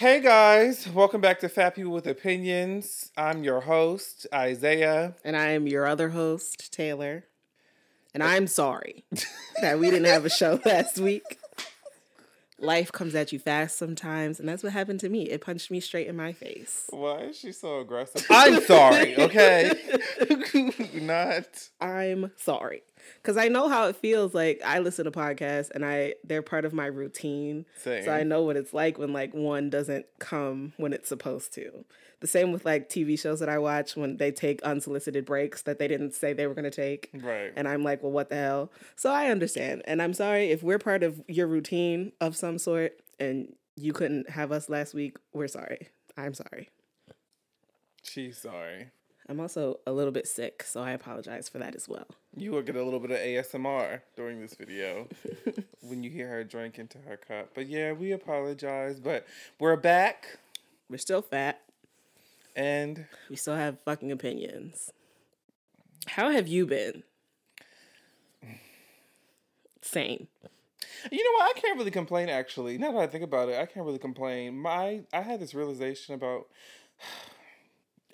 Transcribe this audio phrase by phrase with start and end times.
[0.00, 3.12] Hey guys, welcome back to Fat People with Opinions.
[3.18, 5.14] I'm your host, Isaiah.
[5.26, 7.26] And I am your other host, Taylor.
[8.14, 9.04] And I'm sorry
[9.60, 11.38] that we didn't have a show last week.
[12.58, 15.24] Life comes at you fast sometimes, and that's what happened to me.
[15.24, 16.86] It punched me straight in my face.
[16.88, 18.24] Why is she so aggressive?
[18.30, 19.70] I'm sorry, okay?
[20.94, 21.68] Not.
[21.78, 22.84] I'm sorry.
[23.22, 24.34] Because I know how it feels.
[24.34, 27.66] Like I listen to podcasts and I they're part of my routine.
[27.76, 28.04] Same.
[28.04, 31.84] So I know what it's like when like one doesn't come when it's supposed to.
[32.20, 35.78] The same with like TV shows that I watch when they take unsolicited breaks that
[35.78, 37.10] they didn't say they were going to take.
[37.14, 37.50] Right.
[37.56, 38.72] And I'm like, well, what the hell?
[38.94, 39.82] So I understand.
[39.86, 44.28] And I'm sorry if we're part of your routine of some sort and you couldn't
[44.30, 45.16] have us last week.
[45.32, 45.88] We're sorry.
[46.16, 46.68] I'm sorry.
[48.02, 48.90] She's sorry.
[49.30, 52.08] I'm also a little bit sick, so I apologize for that as well.
[52.36, 55.06] You will get a little bit of ASMR during this video
[55.82, 57.50] when you hear her drink into her cup.
[57.54, 59.24] But yeah, we apologize, but
[59.60, 60.40] we're back
[60.88, 61.60] We're still fat.
[62.56, 64.90] and We still have fucking opinions.
[66.08, 67.04] How have you been?
[69.80, 70.26] Same.
[71.12, 71.56] You know what?
[71.56, 72.78] I can't really complain actually.
[72.78, 74.58] Now that I think about it, I can't really complain.
[74.58, 76.48] My I had this realization about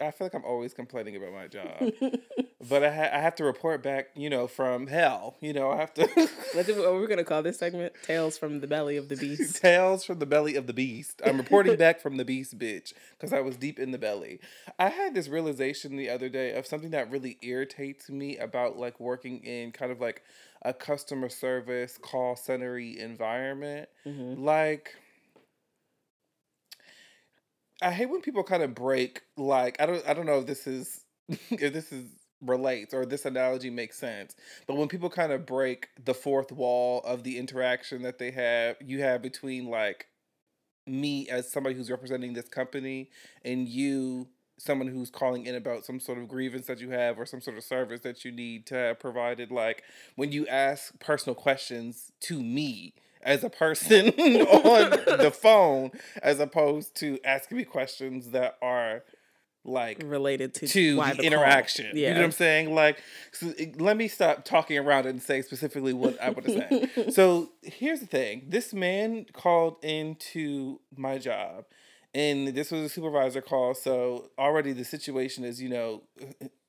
[0.00, 1.92] I feel like I'm always complaining about my job.
[2.68, 5.36] but I ha- I have to report back, you know, from hell.
[5.40, 6.06] You know, I have to
[6.54, 7.92] What, did, what we're gonna call this segment?
[8.02, 9.56] Tales from the belly of the beast.
[9.62, 11.22] Tales from the belly of the beast.
[11.24, 14.40] I'm reporting back from the beast, bitch, because I was deep in the belly.
[14.78, 19.00] I had this realization the other day of something that really irritates me about like
[19.00, 20.22] working in kind of like
[20.62, 23.88] a customer service call centery environment.
[24.06, 24.42] Mm-hmm.
[24.42, 24.96] Like,
[27.82, 29.22] I hate when people kind of break.
[29.36, 32.06] Like, I don't, I don't know if this is if this is
[32.42, 34.34] relates or this analogy makes sense.
[34.66, 38.76] But when people kind of break the fourth wall of the interaction that they have,
[38.80, 40.06] you have between like
[40.86, 43.10] me as somebody who's representing this company
[43.44, 47.26] and you someone who's calling in about some sort of grievance that you have or
[47.26, 49.82] some sort of service that you need to have provided like
[50.14, 52.94] when you ask personal questions to me
[53.26, 55.90] as a person on the phone
[56.22, 59.02] as opposed to asking me questions that are
[59.64, 61.20] like Related to, to the, call.
[61.24, 61.96] interaction.
[61.96, 62.72] You know what I'm saying?
[62.72, 66.44] Like, so eh, let me stop talking around it and say specifically what I want
[66.46, 66.52] to
[66.94, 67.10] say.
[67.10, 71.64] so here's the thing: this man called into my job,
[72.14, 73.74] and this was a supervisor call.
[73.74, 76.02] So already the situation is, you know,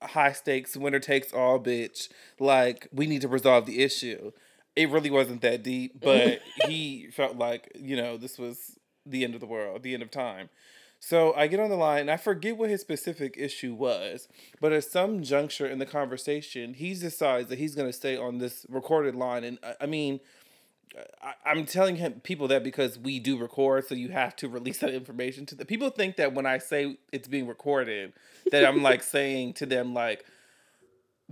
[0.01, 2.09] high stakes, winner takes all, bitch.
[2.39, 4.31] Like we need to resolve the issue.
[4.77, 9.33] It really wasn't that deep, but he felt like you know this was the end
[9.33, 10.49] of the world, the end of time.
[10.99, 14.27] So I get on the line and I forget what his specific issue was,
[14.59, 18.39] but at some juncture in the conversation, he decides that he's going to stay on
[18.39, 19.43] this recorded line.
[19.43, 20.19] And I, I mean,
[21.21, 24.79] I, I'm telling him people that because we do record, so you have to release
[24.79, 25.89] that information to the people.
[25.89, 28.13] Think that when I say it's being recorded,
[28.51, 30.25] that I'm like saying to them like,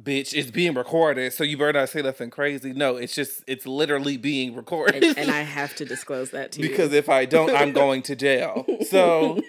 [0.01, 3.65] "Bitch, it's being recorded, so you better not say nothing crazy." No, it's just it's
[3.65, 6.77] literally being recorded And, and I have to disclose that to because you.
[6.77, 8.65] Because if I don't, I'm going to jail.
[8.85, 9.41] So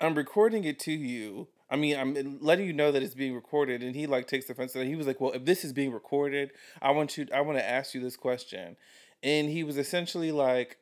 [0.00, 1.48] I'm recording it to you.
[1.70, 4.72] I mean, I'm letting you know that it's being recorded, and he like takes offense
[4.72, 4.86] to that.
[4.86, 6.50] He was like, "Well, if this is being recorded,
[6.82, 8.76] I want you, I want to ask you this question,"
[9.22, 10.76] and he was essentially like,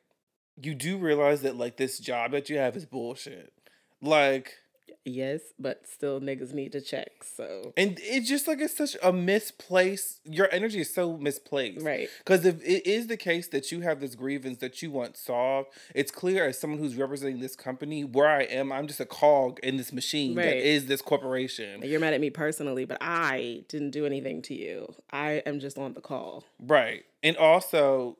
[0.61, 3.53] "You do realize that like this job that you have is bullshit,
[4.01, 4.57] like."
[5.05, 7.23] Yes, but still niggas need to check.
[7.23, 10.19] So And it's just like it's such a misplaced.
[10.25, 12.09] Your energy is so misplaced, Right.
[12.19, 15.69] Because if it is the case that you have this grievance that you want solved,
[15.95, 18.71] it's clear as someone who's representing this company where I am.
[18.71, 20.55] I'm just a cog in this machine that Right.
[20.57, 24.93] is this corporation, you're mad at me personally, but I didn't do anything to you.
[25.11, 26.45] I am just on the call.
[26.59, 27.03] right?
[27.23, 28.17] And also,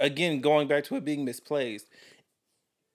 [0.00, 1.86] again, going back to it being misplaced.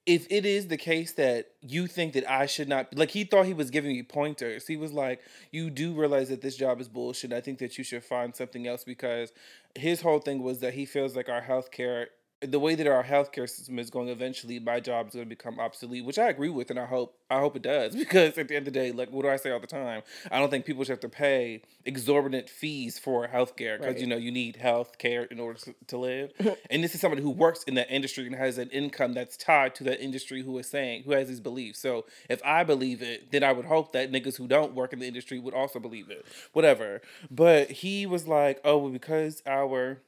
[0.06, 3.46] If it is the case that you think that I should not, like he thought
[3.46, 4.68] he was giving me pointers.
[4.68, 7.32] He was like, "You do realize that this job is bullshit.
[7.32, 9.32] I think that you should find something else." Because
[9.76, 12.08] his whole thing was that he feels like our healthcare,
[12.46, 15.60] the way that our healthcare system is going, eventually my job is going to become
[15.60, 16.06] obsolete.
[16.06, 17.96] Which I agree with, and I hope I hope it does.
[18.04, 20.04] Because at the end of the day, like what do I say all the time?
[20.32, 24.00] I don't think people should have to pay exorbitant fees for healthcare because Right.
[24.00, 26.32] you know you need health care in order to, to live.
[26.70, 29.76] and this is somebody who works in that industry and has an income that's tied
[29.76, 31.80] to that industry who is saying who has these beliefs.
[31.80, 35.00] So if I believe it, then I would hope that niggas who don't work in
[35.00, 36.26] the industry would also believe it.
[36.54, 37.02] Whatever.
[37.32, 40.02] But he was like, oh, well, because our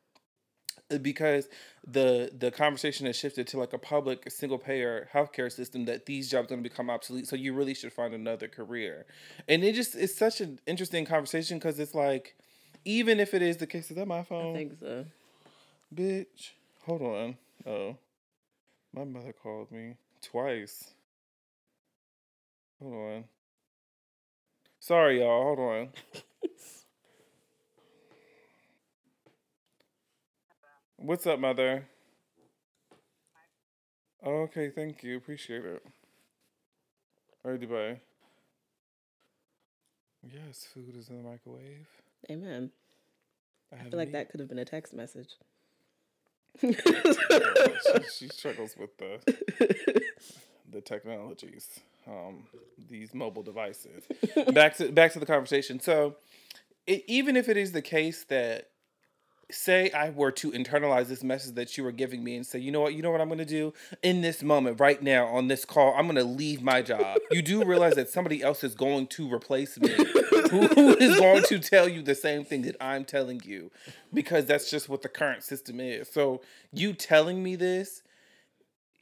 [0.91, 1.49] Uh, because
[1.87, 6.29] the the conversation has shifted to like a public single payer healthcare system that these
[6.29, 9.05] jobs are going to become obsolete so you really should find another career
[9.47, 12.35] and it just it's such an interesting conversation because it's like
[12.85, 15.05] even if it is the case is that my I phone think so.
[15.93, 16.51] bitch
[16.85, 17.97] hold on oh
[18.93, 20.91] my mother called me Twice.
[22.81, 23.23] Hold on.
[24.79, 25.43] Sorry, y'all.
[25.55, 25.89] Hold on.
[31.05, 31.85] What's up, mother?
[34.25, 35.17] Okay, thank you.
[35.17, 35.85] Appreciate it.
[37.45, 37.99] Alrighty, bye.
[40.23, 41.85] Yes, food is in the microwave.
[42.31, 42.71] Amen.
[43.71, 44.13] I, I feel like meat.
[44.13, 45.35] that could have been a text message.
[46.59, 46.73] she,
[48.11, 49.19] she struggles with the
[50.71, 52.47] the technologies, um,
[52.89, 54.05] these mobile devices.
[54.53, 55.79] back to back to the conversation.
[55.79, 56.15] So,
[56.87, 58.71] it, even if it is the case that,
[59.51, 62.71] say, I were to internalize this message that you were giving me and say, you
[62.71, 65.47] know what, you know what I'm going to do in this moment, right now, on
[65.47, 67.19] this call, I'm going to leave my job.
[67.31, 69.89] You do realize that somebody else is going to replace me,
[70.49, 73.71] who, who is going to tell you the same thing that I'm telling you,
[74.13, 76.09] because that's just what the current system is.
[76.09, 76.41] So,
[76.73, 78.01] you telling me this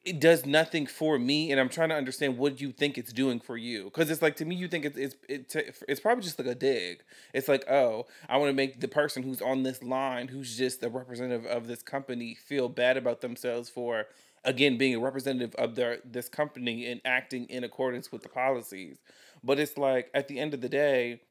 [0.06, 3.40] it does nothing for me and i'm trying to understand what you think it's doing
[3.40, 3.86] for you.
[3.86, 6.56] Because it's like to me you think it's it's it's, it's probably just like a
[6.56, 7.04] dig.
[7.34, 10.84] It's like oh i want to make the person who's on this line who's just
[10.84, 14.06] a representative of this company feel bad about themselves for
[14.44, 18.98] again being a representative of their this company and acting in accordance with the policies.
[19.44, 21.22] But it's like at the end of the day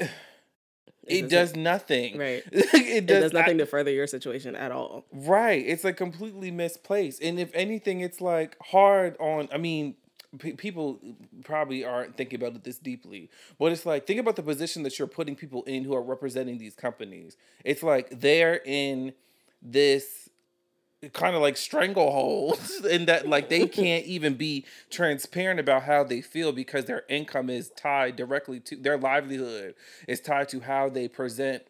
[0.00, 0.08] eh,
[1.10, 2.42] it, does nothing Right.
[2.52, 5.04] it It does, does nothing to further your situation at all.
[5.12, 5.64] Right.
[5.66, 7.22] It's like completely misplaced.
[7.22, 9.94] And if anything, it's like hard on, I mean,
[10.38, 11.00] pe people
[11.44, 14.98] probably aren't thinking about it this deeply, but it's like, think about the position that
[14.98, 17.36] you're putting people in who are representing these companies.
[17.64, 19.12] It's like they're in
[19.62, 20.27] this
[21.12, 26.20] kind of like strangleholds in that like they can't even be transparent about how they
[26.20, 29.74] feel because their income is tied directly to their livelihood
[30.08, 31.62] is tied to how they present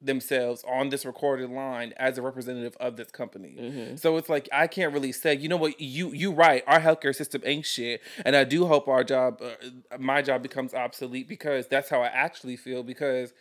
[0.00, 3.56] themselves on this recorded line as a representative of this company.
[3.96, 7.14] So it's like I can't really say, you know what, you you right, our healthcare
[7.14, 11.66] system ain't shit, and I do hope our job, uh, my job becomes obsolete because
[11.66, 13.32] that's how I actually feel because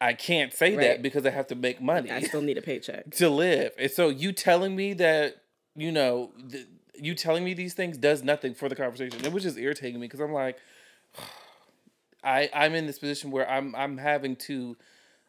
[0.00, 3.10] I can't say that because I have to make money I still need a paycheck.
[3.16, 3.72] to live.
[3.78, 5.42] And so you telling me that,
[5.74, 9.24] you know, th- you telling me these things does nothing for the conversation.
[9.24, 10.58] It was just irritating me because I'm like,
[12.24, 14.76] I I'm in this position where I'm I'm having to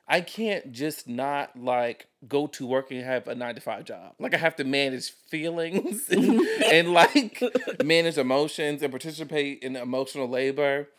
[0.08, 4.16] I can't just not like go to work and have a nine to five job.
[4.20, 7.44] Like I have to manage feelings and, and like
[7.84, 10.90] manage emotions and participate in emotional labor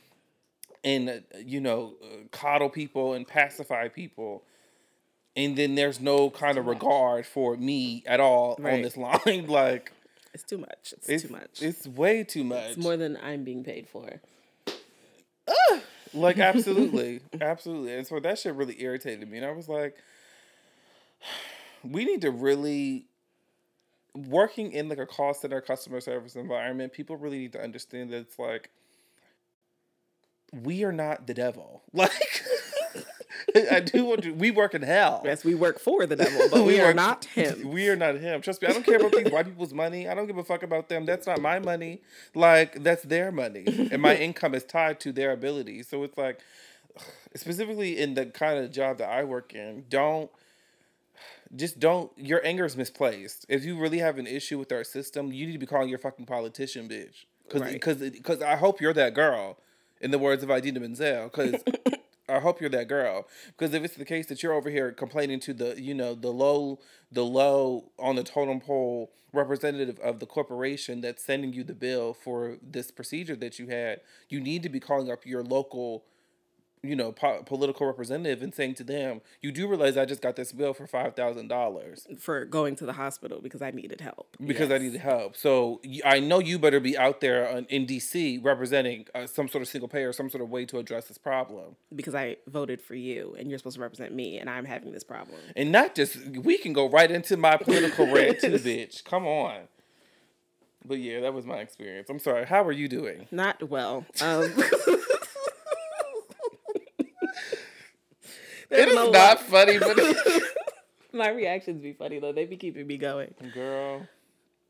[0.85, 4.43] and uh, you know uh, coddle people and pacify people
[5.37, 9.93] and then there's no kind of regard for me at all on this line like
[10.35, 10.93] It's too much.
[10.97, 11.62] It's, it's too much.
[11.62, 14.21] it's way too much It's more than I'm being paid for.
[16.12, 17.94] Like absolutely, absolutely.
[17.94, 19.38] And so that shit really irritated me.
[19.38, 19.97] And I was like,
[21.85, 23.06] we need to really
[24.15, 28.19] working in like a call center customer service environment, people really need to understand that
[28.19, 28.71] it's like
[30.52, 31.82] we are not the devil.
[31.93, 32.44] Like
[33.73, 35.23] I do want to we work in hell.
[35.25, 37.70] Yes, we work for the devil, but we, are work- not him.
[37.70, 38.43] We are not him.
[38.43, 40.08] Trust me, I don't care about these white people's money.
[40.08, 41.05] I don't give a fuck about them.
[41.05, 42.01] That's not my money.
[42.34, 45.82] Like that's their money, and my income is tied to their ability.
[45.82, 46.41] So it's like,
[47.34, 50.31] specifically in the kind of job that I work in, don't
[51.56, 52.13] just don't.
[52.17, 53.46] Your anger is misplaced.
[53.48, 55.98] If you really have an issue with our system, you need to be calling your
[55.98, 57.24] fucking politician, bitch.
[57.44, 57.72] Because Right.
[57.72, 59.56] because because I hope you're that girl.
[60.00, 61.62] In the words of Idina Menzel, because
[62.28, 63.26] I hope you're that girl.
[63.48, 66.30] Because if it's the case that you're over here complaining to the, you know, the
[66.30, 66.78] low,
[67.12, 72.14] the low on the totem pole representative of the corporation that's sending you the bill
[72.14, 76.04] for this procedure that you had, you need to be calling up your local,
[76.82, 80.37] you know, po- political representative and saying to them, "You do realize I just got
[80.37, 84.37] this bill for five thousand dollars For going to the hospital because I needed help.
[84.43, 88.39] because I needed help." So I know you better be out there on- in D.C.
[88.43, 91.77] representing uh, some sort of single payer, some sort of way to address this problem.
[91.94, 95.05] because I voted for you and you're supposed to represent me and I'm having this
[95.05, 95.37] problem.
[95.56, 99.05] And not just we can go right into my political rant too, bitch.
[99.05, 99.69] Come on.
[100.82, 102.08] But yeah, that was my experience.
[102.08, 102.46] I'm sorry.
[102.46, 103.27] How are you doing?
[103.31, 104.06] Not well.
[104.22, 104.51] Um,
[108.70, 109.98] It is no not funny, but
[111.12, 112.32] My reactions be funny though.
[112.32, 113.34] They be keeping me going.
[113.53, 114.06] girl.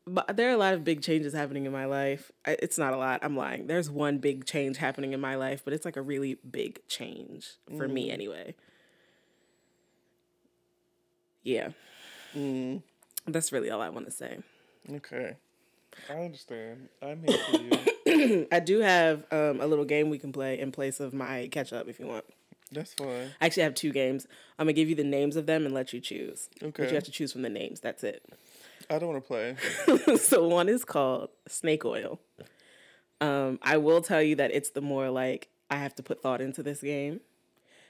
[0.07, 2.31] But there are a lot of big changes happening in my life.
[2.43, 3.19] I- It's not a lot.
[3.23, 3.67] I'm lying.
[3.67, 7.51] There's one big change happening in my life, but it's like a really big change
[7.77, 8.55] for me anyway.
[11.43, 11.69] Yeah.
[13.27, 14.39] That's really all I want to say.
[14.91, 15.35] Okay.
[16.09, 16.89] I understand.
[17.01, 17.57] I'm here for
[18.07, 18.47] you.
[18.51, 21.71] I do have um, a little game we can play in place of my catch
[21.73, 22.25] up if you want.
[22.71, 23.29] That's fine.
[23.41, 24.27] I actually have two games.
[24.57, 26.49] I'm gonna give you the names of them and let you choose.
[26.61, 26.71] Okay.
[26.83, 27.79] But you have to choose from the names.
[27.81, 28.23] That's it.
[28.89, 30.15] I don't want to play.
[30.17, 32.19] so one is called Snake Oil.
[33.19, 36.41] Um, I will tell you that it's the more like I have to put thought
[36.41, 37.21] into this game.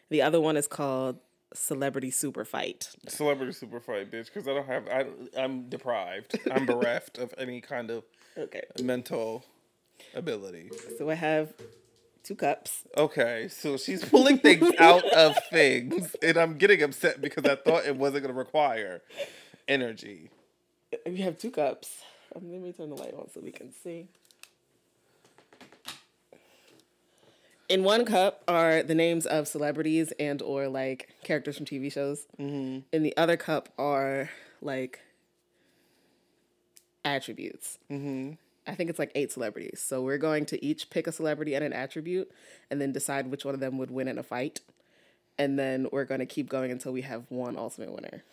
[0.09, 1.17] The other one is called
[1.53, 2.89] Celebrity Super Fight.
[3.07, 4.25] Celebrity super fight, bitch.
[4.25, 4.87] Because I don't have.
[4.89, 5.05] I
[5.41, 6.37] I'm deprived.
[6.51, 8.03] I'm bereft of any kind of
[8.37, 8.61] Okay.
[8.81, 9.45] mental
[10.15, 10.69] ability.
[10.97, 11.53] So I have
[12.23, 12.83] two cups.
[12.97, 17.85] Okay, so she's pulling things out of things, and I'm getting upset because I thought
[17.85, 19.01] it wasn't going to require
[19.67, 20.29] energy.
[21.05, 22.01] We have two cups.
[22.35, 24.07] Um, let me turn the light on so we can see.
[27.69, 32.27] In one cup are the names of celebrities and or like characters from TV shows.
[32.37, 32.79] Mm-hmm.
[32.91, 34.29] In the other cup are
[34.61, 34.99] like
[37.05, 37.79] attributes.
[37.89, 38.33] Mm-hmm.
[38.67, 39.81] I think it's like eight celebrities.
[39.83, 42.31] So we're going to each pick a celebrity and an attribute,
[42.69, 44.61] and then decide which one of them would win in a fight.
[45.37, 48.23] And then we're going to keep going until we have one ultimate winner.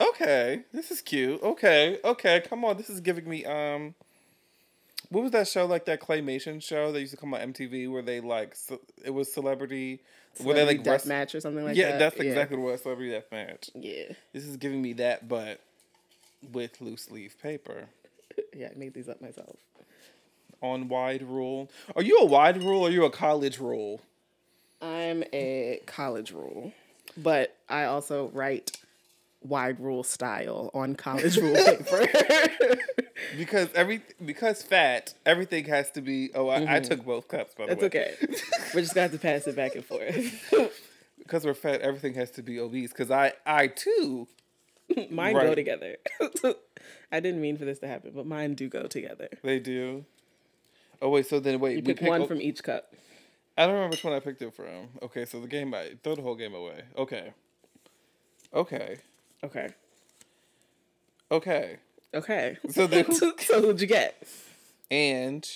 [0.00, 1.42] Okay, this is cute.
[1.42, 2.78] Okay, okay, come on.
[2.78, 3.94] This is giving me um.
[5.10, 8.02] What was that show like that claymation show that used to come on MTV where
[8.02, 10.00] they like ce- it was celebrity
[10.38, 11.80] where they like death wrest- match or something like that?
[11.80, 11.98] yeah, that.
[11.98, 13.70] that's exactly what celebrity death match.
[13.74, 14.12] Yeah.
[14.32, 15.60] This is giving me that, but
[16.52, 17.88] with loose leaf paper
[18.56, 19.56] Yeah, I made these up myself.
[20.62, 21.70] on wide rule.
[21.96, 24.00] Are you a wide rule or are you a college rule?
[24.82, 26.72] I'm a college rule,
[27.16, 28.78] but I also write
[29.42, 32.06] wide rule style on college rule paper.
[33.36, 36.30] Because every because fat, everything has to be.
[36.34, 36.84] Oh, I, I mm-hmm.
[36.84, 37.86] took both cups by the That's way.
[37.86, 38.14] okay.
[38.74, 40.72] We're just gonna have to pass it back and forth.
[41.18, 42.90] Because we're fat, everything has to be obese.
[42.90, 44.26] Because I I too
[45.10, 45.96] mine go together.
[47.12, 49.28] I didn't mean for this to happen, but mine do go together.
[49.42, 50.04] they do.
[51.02, 52.94] Oh wait, so then wait, You we pick one o- from each cup.
[53.56, 54.88] I don't remember which one I picked it from.
[55.02, 56.82] Okay, so the game I throw the whole game away.
[56.96, 57.32] Okay.
[58.54, 58.98] Okay.
[59.44, 59.68] Okay.
[61.30, 61.76] Okay.
[62.14, 62.58] Okay.
[62.70, 64.22] So then- so who'd you get?
[64.90, 65.48] And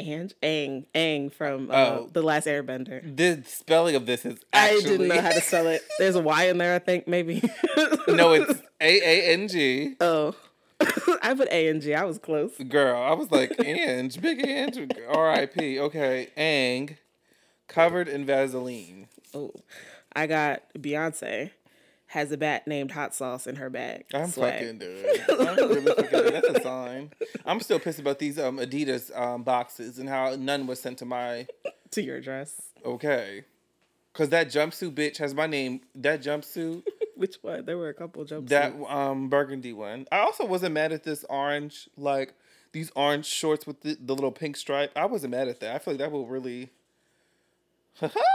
[0.00, 2.08] And Aang Aang from uh, Oh.
[2.12, 3.16] the Last Airbender.
[3.16, 5.82] the spelling of this is I didn't know how to spell it.
[5.98, 7.42] There's a Y in there, I think, maybe.
[8.08, 9.96] no, it's A A N G.
[10.00, 10.34] Oh.
[11.22, 11.94] I put A and G.
[11.94, 12.56] I was close.
[12.56, 14.78] Girl, I was like, Ange, big Ange,
[15.10, 15.78] R.I.P.
[15.78, 16.96] Okay, Aang,
[17.68, 19.06] covered in Vaseline.
[19.34, 19.52] Oh.
[20.14, 21.50] I got Beyonce
[22.10, 24.04] has a bat named Hot Sauce in her bag.
[24.12, 24.54] I'm Swag.
[24.54, 25.24] fucking dude.
[25.30, 26.34] I'm really fucking dude.
[26.34, 27.12] That's a sign.
[27.46, 31.04] I'm still pissed about these um Adidas um boxes and how none was sent to
[31.04, 31.46] my
[31.92, 32.60] to your dress.
[32.84, 33.44] okay.
[34.12, 35.82] Cause that jumpsuit bitch has my name.
[35.94, 36.82] That jumpsuit,
[37.14, 37.64] Which one?
[37.64, 38.48] There were a couple jumpsuits.
[38.48, 40.06] that um burgundy one.
[40.10, 42.34] I also wasn't mad at this orange, like
[42.72, 44.90] these orange shorts with the, the little pink stripe.
[44.96, 45.76] I wasn't mad at that.
[45.76, 46.70] I feel like that will really.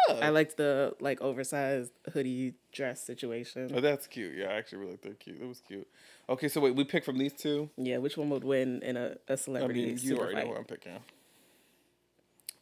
[0.09, 3.71] I liked the like oversized hoodie dress situation.
[3.73, 4.35] Oh, that's cute.
[4.37, 5.39] Yeah, I actually really like that cute.
[5.39, 5.87] That was cute.
[6.29, 7.69] Okay, so wait, we pick from these two.
[7.77, 10.49] Yeah, which one would win in a, a celebrity mean, you super already know fight?
[10.49, 10.91] who I'm picking.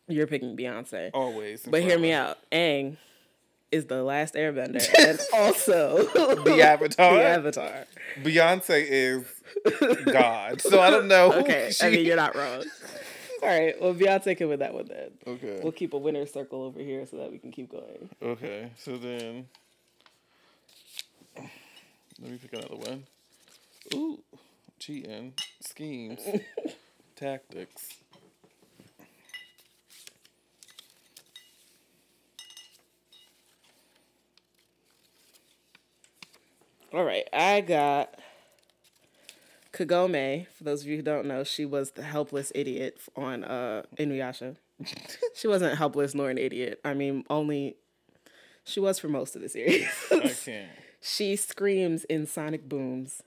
[0.07, 1.11] You're picking Beyonce.
[1.13, 1.63] Always.
[1.63, 2.37] but hear me out.
[2.51, 2.97] Aang
[3.71, 6.03] is the last airbender and also
[6.43, 7.13] The Avatar.
[7.15, 7.85] the Avatar.
[8.21, 9.25] Beyonce is
[10.05, 10.61] God.
[10.61, 11.31] So I don't know.
[11.43, 12.63] Okay, I mean you're not wrong.
[13.43, 15.11] All right, well Beyonce can win that one then.
[15.27, 15.59] Okay.
[15.61, 18.09] We'll keep a winner's circle over here so that we can keep going.
[18.21, 18.71] Okay.
[18.77, 19.47] So then,
[21.35, 23.03] let me pick another one.
[23.93, 24.23] Ooh,
[24.79, 26.21] cheating, schemes,
[27.17, 27.89] tactics.
[36.93, 38.15] All right, I got
[39.73, 40.47] Kagome.
[40.55, 44.55] For those of you who don't know, she was the helpless idiot on uh, Inuyasha.
[45.35, 46.79] she wasn't helpless nor an idiot.
[46.85, 47.75] I mean, only
[48.63, 49.89] she was for most of the series.
[50.11, 50.69] I can't.
[51.01, 53.23] she screams in sonic booms.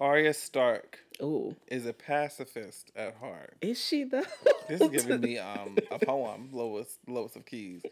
[0.00, 3.54] Arya Stark Ooh, is a pacifist at heart.
[3.60, 4.24] is she though?
[4.68, 7.82] This is giving me um a poem, lowest lowest of keys.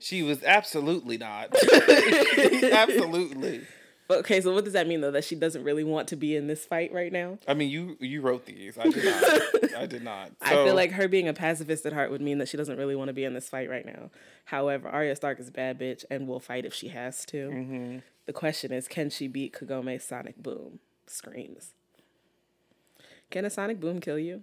[0.00, 1.54] She was absolutely not.
[2.72, 3.62] absolutely.
[4.10, 5.10] Okay, so what does that mean though?
[5.10, 7.38] That she doesn't really want to be in this fight right now?
[7.48, 8.78] I mean, you you wrote these.
[8.78, 9.74] I did not.
[9.76, 10.32] I did not.
[10.40, 12.96] I feel like her being a pacifist at heart would mean that she doesn't really
[12.96, 14.10] want to be in this fight right now.
[14.46, 17.48] However, Arya Stark is a bad bitch and will fight if she has to.
[17.48, 17.98] Mm-hmm.
[18.26, 21.74] The question is, can she beat Kagome's sonic boom screams?
[23.30, 24.42] Can a sonic boom kill you?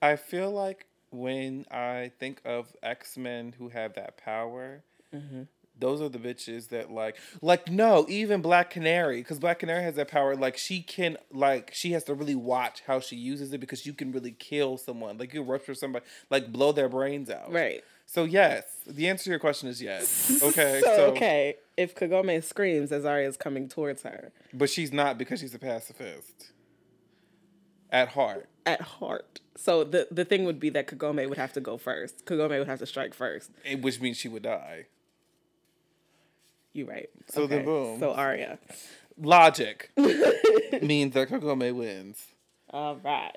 [0.00, 4.82] I feel like when I think of X Men who have that power,
[5.14, 5.42] Mm-hmm.
[5.80, 9.94] Those are the bitches that like, like no, even Black Canary, because Black Canary has
[9.96, 10.36] that power.
[10.36, 13.92] Like she can, like she has to really watch how she uses it because you
[13.92, 15.18] can really kill someone.
[15.18, 17.52] Like you rupture somebody, like blow their brains out.
[17.52, 17.82] Right.
[18.06, 20.42] So yes, the answer to your question is yes.
[20.42, 20.80] Okay.
[20.82, 25.16] so, so okay, if Kagome screams as Arya is coming towards her, but she's not
[25.16, 26.50] because she's a pacifist.
[27.92, 28.48] At heart.
[28.66, 29.40] at heart.
[29.56, 32.24] So the the thing would be that Kagome would have to go first.
[32.24, 33.50] Kagome would have to strike first.
[33.80, 34.86] Which means she would die.
[36.72, 37.10] You right.
[37.28, 37.98] So then boom.
[37.98, 38.58] So Arya.
[39.20, 42.26] Logic means that Kagome wins.
[42.70, 43.36] All right.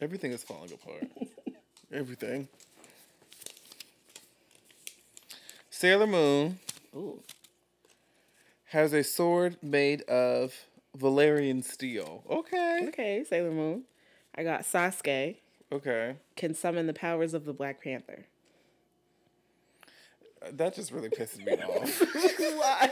[0.00, 1.04] Everything is falling apart.
[1.92, 2.48] Everything.
[5.70, 6.58] Sailor Moon
[6.96, 7.22] Ooh.
[8.64, 10.54] has a sword made of
[10.98, 12.24] Valyrian steel.
[12.28, 12.86] Okay.
[12.88, 13.84] Okay, Sailor Moon.
[14.34, 15.36] I got Sasuke
[15.72, 16.16] Okay.
[16.36, 18.26] can summon the powers of the Black Panther.
[20.52, 22.00] That just really pisses me off.
[22.38, 22.90] Why?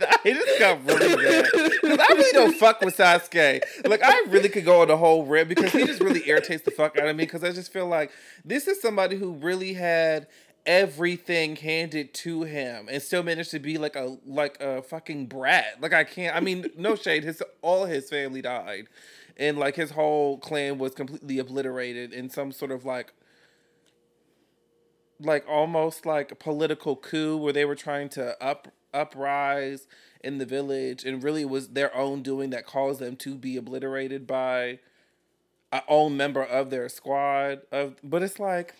[0.24, 1.46] I just got really mad.
[1.52, 3.60] Because I really don't fuck with Sasuke.
[3.84, 6.70] Like, I really could go on the whole rip because he just really irritates the
[6.70, 8.12] fuck out of me because I just feel like
[8.44, 10.28] this is somebody who really had
[10.66, 15.80] everything handed to him and still managed to be like a like a fucking brat.
[15.80, 18.86] Like I can't I mean, no shade, his all his family died.
[19.36, 23.12] And like his whole clan was completely obliterated in some sort of like
[25.22, 29.86] like almost like a political coup where they were trying to up uprise
[30.22, 34.26] in the village and really was their own doing that caused them to be obliterated
[34.26, 34.78] by
[35.72, 38.74] a own member of their squad of but it's like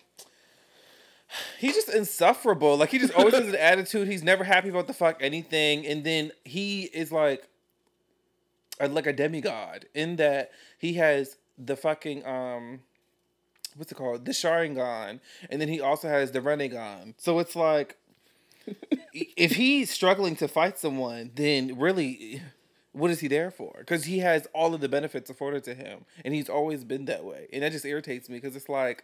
[1.59, 2.77] he's just insufferable.
[2.77, 4.07] Like he just always has an attitude.
[4.07, 5.85] He's never happy about the fuck anything.
[5.85, 7.47] And then he is like
[8.81, 12.81] a, like a demigod in that he has the fucking um
[13.75, 14.25] what's it called?
[14.25, 15.19] The Sharingan,
[15.49, 17.13] and then he also has the Rinnegan.
[17.17, 17.97] So it's like,
[19.13, 22.41] if he's struggling to fight someone, then really,
[22.91, 23.75] what is he there for?
[23.79, 27.23] Because he has all of the benefits afforded to him, and he's always been that
[27.23, 29.03] way, and that just irritates me because it's like.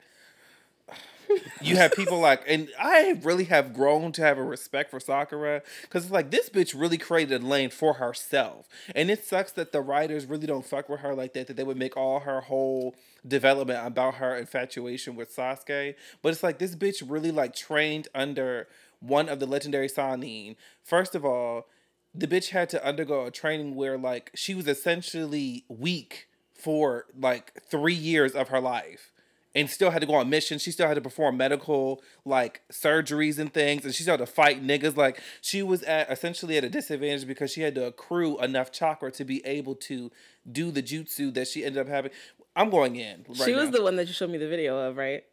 [1.62, 5.62] You have people like, and I really have grown to have a respect for Sakura
[5.82, 9.72] because it's like this bitch really created a lane for herself, and it sucks that
[9.72, 11.48] the writers really don't fuck with her like that.
[11.48, 12.96] That they would make all her whole
[13.28, 18.68] development about her infatuation with Sasuke, but it's like this bitch really like trained under
[19.00, 20.56] one of the legendary Sannin.
[20.84, 21.68] First of all,
[22.16, 27.54] the bitch had to undergo a training where like she was essentially weak for like
[27.62, 29.12] three years of her life
[29.58, 30.62] and still had to go on missions.
[30.62, 34.28] She still had to perform medical like surgeries and things, and she still had to
[34.28, 34.96] fight niggas.
[34.96, 39.12] Like she was at essentially at a disadvantage because she had to accrue enough chakra
[39.14, 40.12] to be able to
[40.50, 42.12] do the jutsu that she ended up having.
[42.56, 43.26] I'm going in.
[43.28, 43.78] Right she was now.
[43.78, 45.24] the one that you showed me the video of, right?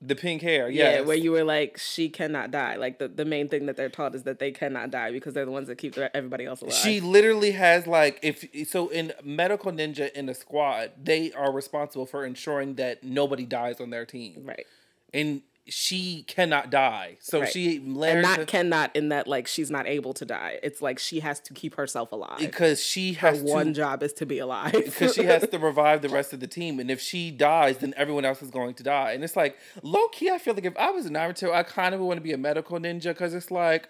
[0.00, 0.68] The pink hair.
[0.68, 2.76] Yeah, where you were like, she cannot die.
[2.76, 5.44] Like the, the main thing that they're taught is that they cannot die because they're
[5.44, 6.74] the ones that keep everybody else alive.
[6.74, 12.06] She literally has like if so in medical ninja in the squad, they are responsible
[12.06, 14.42] for ensuring that nobody dies on their team.
[14.44, 14.66] right.
[15.12, 17.16] And she cannot die.
[17.20, 17.50] So Right.
[17.50, 20.58] she And not to- cannot in that like she's not able to die.
[20.62, 22.38] It's like she has to keep herself alive.
[22.38, 24.72] because she Her has one job is to be alive.
[24.72, 27.94] because she has to revive the rest of the team, and if she dies, then
[27.96, 29.12] everyone else is going to die.
[29.12, 30.28] And it's like low key.
[30.30, 32.32] I feel like if I was a Naruto, I kind of would want to be
[32.32, 33.88] a medical ninja because it's like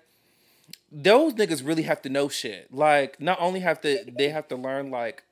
[0.92, 2.72] those niggas really have to know shit.
[2.72, 5.24] Like not only have to they have to learn like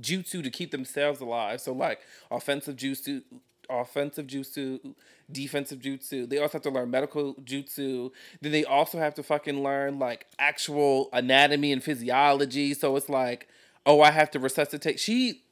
[0.00, 1.60] jutsu to keep themselves alive.
[1.60, 1.98] So like
[2.30, 3.22] offensive jutsu,
[3.70, 4.94] offensive jutsu,
[5.30, 6.28] defensive jutsu.
[6.28, 8.10] They also have to learn medical jutsu.
[8.40, 12.74] Then they also have to fucking learn like actual anatomy and physiology.
[12.74, 13.48] So it's like,
[13.86, 15.00] oh, I have to resuscitate.
[15.00, 15.42] She,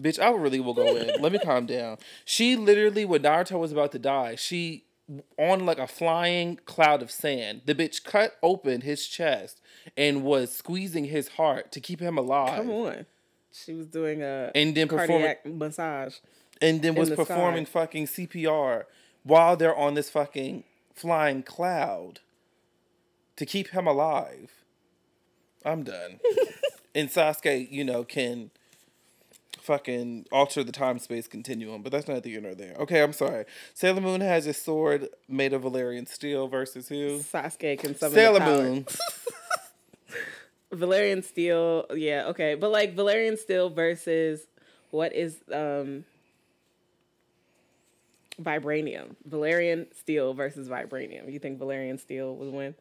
[0.00, 1.20] bitch, I really will go in.
[1.20, 1.98] Let me calm down.
[2.24, 4.84] She literally, when Naruto was about to die, she
[5.38, 7.62] on like a flying cloud of sand.
[7.66, 9.60] The bitch cut open his chest
[9.96, 12.58] and was squeezing his heart to keep him alive.
[12.58, 13.06] Come on.
[13.52, 16.16] She was doing a And then performing cardiac massage.
[16.60, 17.80] And then was the performing sky.
[17.80, 18.84] fucking CPR
[19.22, 22.20] while they're on this fucking flying cloud
[23.36, 24.50] to keep him alive.
[25.64, 26.20] I'm done.
[26.94, 28.50] and Sasuke, you know, can
[29.58, 32.74] fucking alter the time space continuum, but that's not the nor there.
[32.78, 33.44] Okay, I'm sorry.
[33.74, 37.18] Sailor Moon has a sword made of Valyrian steel versus who?
[37.20, 38.40] Sasuke can summon Sailor.
[38.40, 38.86] Moon.
[40.72, 42.54] Valyrian Steel, yeah, okay.
[42.54, 44.42] But like Valyrian Steel versus
[44.90, 46.04] what is um
[48.40, 49.16] Vibranium.
[49.28, 51.32] Valyrian Steel versus Vibranium.
[51.32, 52.74] You think Valyrian Steel would win?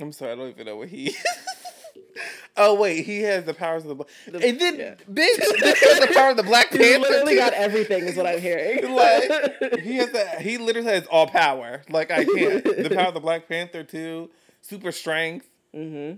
[0.00, 1.16] I'm sorry, I don't even know what he.
[2.56, 3.94] oh wait, he has the powers of the.
[3.94, 4.06] Bla-
[4.40, 4.94] and then, yeah.
[5.10, 6.84] bitch, this has the power of the Black Panther.
[6.84, 7.38] He literally too.
[7.38, 8.94] got everything is what I'm hearing.
[8.94, 10.42] like he has that.
[10.42, 11.82] He literally has all power.
[11.88, 12.64] Like I can't.
[12.64, 14.30] The power of the Black Panther too.
[14.60, 15.48] Super strength.
[15.74, 16.16] Mm-hmm.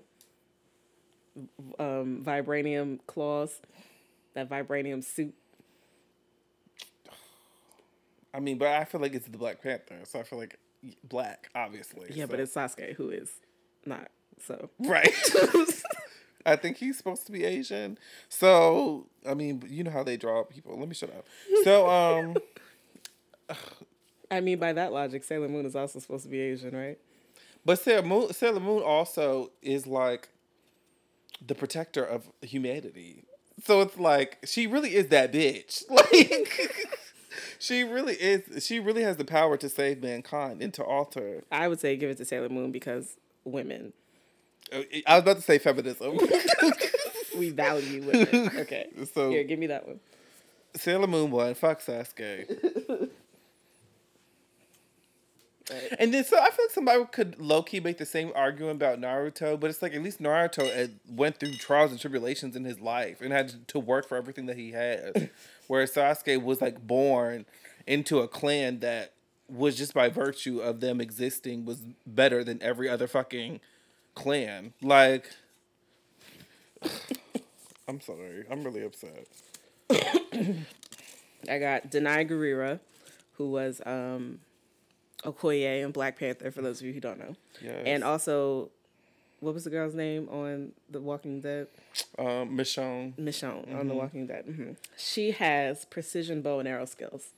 [1.79, 3.61] Um, vibranium claws,
[4.35, 5.35] that vibranium suit.
[8.39, 10.59] I mean, but I feel like it's the Black Panther, so I feel like
[11.03, 12.07] black, obviously.
[12.13, 13.31] Yeah, so- but it's Sasuke who is
[13.85, 14.11] not.
[14.47, 15.13] So right.
[16.47, 17.99] I think he's supposed to be Asian.
[18.29, 20.79] So I mean, you know how they draw people.
[20.79, 21.27] Let me shut up.
[21.65, 22.37] So um,
[24.31, 26.99] I mean, by that logic, Sailor Moon is also supposed to be Asian, right?
[27.65, 30.29] but Sailor Moon, Sailor Moon also is like
[31.45, 33.25] the protector of humanity.
[33.65, 35.83] So it's like she really is that bitch.
[35.91, 36.87] Like
[37.59, 38.65] she really is.
[38.65, 41.45] She really has the power to save mankind and to alter.
[41.53, 43.93] I would say give it to Sailor Moon because women.
[44.73, 46.19] Oh, I was about to say feminism.
[47.37, 48.51] We value women.
[48.59, 48.89] Okay.
[49.15, 50.01] So- Here, give me that one.
[50.75, 51.55] Sailor Moon won.
[51.55, 53.09] Fuck Sasuke.
[55.99, 58.99] And then, so I feel like somebody could low key make the same argument about
[59.01, 62.81] Naruto, but it's like at least Naruto had, went through trials and tribulations in his
[62.81, 65.31] life and had to work for everything that he had.
[65.69, 67.47] Whereas Sasuke was like born
[67.87, 69.13] into a clan that
[69.49, 73.61] was just by virtue of them existing was better than every other fucking
[74.15, 74.73] clan.
[74.83, 75.31] Like,
[77.89, 79.27] I'm sorry, I'm really upset.
[81.49, 82.81] I got Danai Gurira,
[83.35, 84.41] who was um,
[85.25, 87.37] Okoye in Black Panther, for those of you who don't know.
[87.63, 87.83] Yes.
[87.87, 88.71] And also,
[89.41, 91.69] what was the girl's name on The Walking Dead?
[92.19, 93.15] um, Michonne.
[93.17, 94.45] Michonne on The Walking Dead.
[94.45, 97.31] hmm She has precision bow and arrow skills.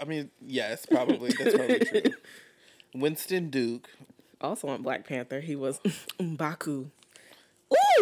[0.00, 1.30] I mean, yes, probably.
[1.38, 2.12] That's probably true.
[2.94, 3.88] Winston Duke.
[4.40, 5.80] Also on Black Panther, he was
[6.20, 6.90] Mbaku.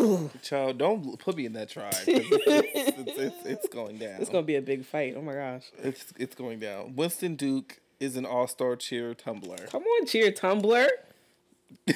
[0.01, 0.31] Ooh!
[0.43, 1.93] Child, don't put me in that tribe.
[2.07, 4.21] It's, it's, it's, it's going down.
[4.21, 5.15] It's gonna be a big fight.
[5.17, 5.65] Oh my gosh.
[5.83, 6.95] It's it's going down.
[6.97, 9.57] Winston Duke is an all-star cheer tumbler.
[9.71, 10.89] Come on, cheer tumbler.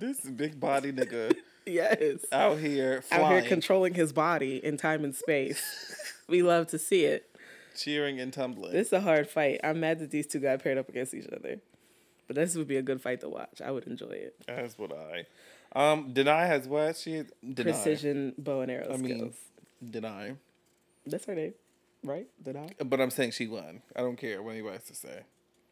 [0.00, 1.34] This big body nigga
[1.66, 2.24] Yes.
[2.32, 5.60] out here Out here controlling his body in time and space.
[6.28, 7.28] we love to see it.
[7.76, 8.72] cheering and tumbling.
[8.72, 9.60] This is a hard fight.
[9.64, 11.60] I'm mad that these two got paired up against each other.
[12.26, 13.60] But this would be a good fight to watch.
[13.64, 14.34] I would enjoy it.
[14.46, 15.24] That's what I.
[15.74, 17.62] Um, Danai has what she has Danai.
[17.64, 19.36] Precision bow and arrow I mean, skills.
[19.84, 20.36] Danai.
[21.06, 21.54] That's her name,
[22.04, 22.26] right?
[22.46, 22.84] I?
[22.84, 23.82] But I'm saying she won.
[23.96, 25.22] I don't care what anybody has to say.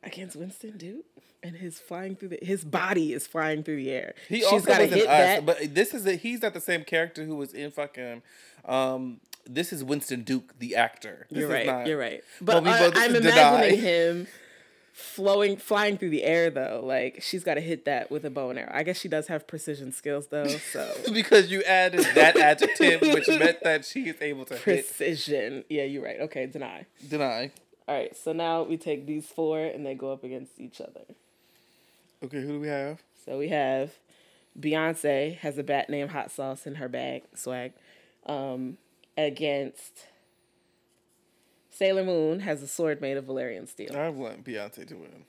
[0.07, 1.05] Against Winston Duke,
[1.43, 4.15] and his flying through the his body is flying through the air.
[4.29, 5.47] He She's also gotta hit us, that.
[5.47, 8.23] but this is a, he's not the same character who was in fucking.
[8.65, 11.27] Um, this is Winston Duke, the actor.
[11.31, 11.67] This You're right.
[11.67, 12.23] not- You're right.
[12.41, 14.27] But we I, both I'm imagining him
[14.93, 16.81] flowing, flying through the air though.
[16.85, 18.73] Like she's got to hit that with a bow and arrow.
[18.75, 20.47] I guess she does have precision skills though.
[20.49, 24.63] So because you added that adjective, which meant that she is able to hit.
[24.87, 25.65] precision.
[25.69, 26.21] Yeah, you're right.
[26.23, 26.87] Okay, Danai.
[27.07, 27.51] Danai.
[27.89, 28.17] All right.
[28.17, 31.03] So now we take these four and they go up against each other.
[32.25, 33.03] Okay, who do we have?
[33.25, 33.93] So we have
[34.59, 37.73] Beyonce has a bat named Hot Sauce in her bag swag.
[38.25, 38.79] Um,
[39.17, 40.07] against
[41.71, 43.97] Sailor Moon has a sword made of Valyrian steel.
[43.97, 45.25] I want Beyonce to win.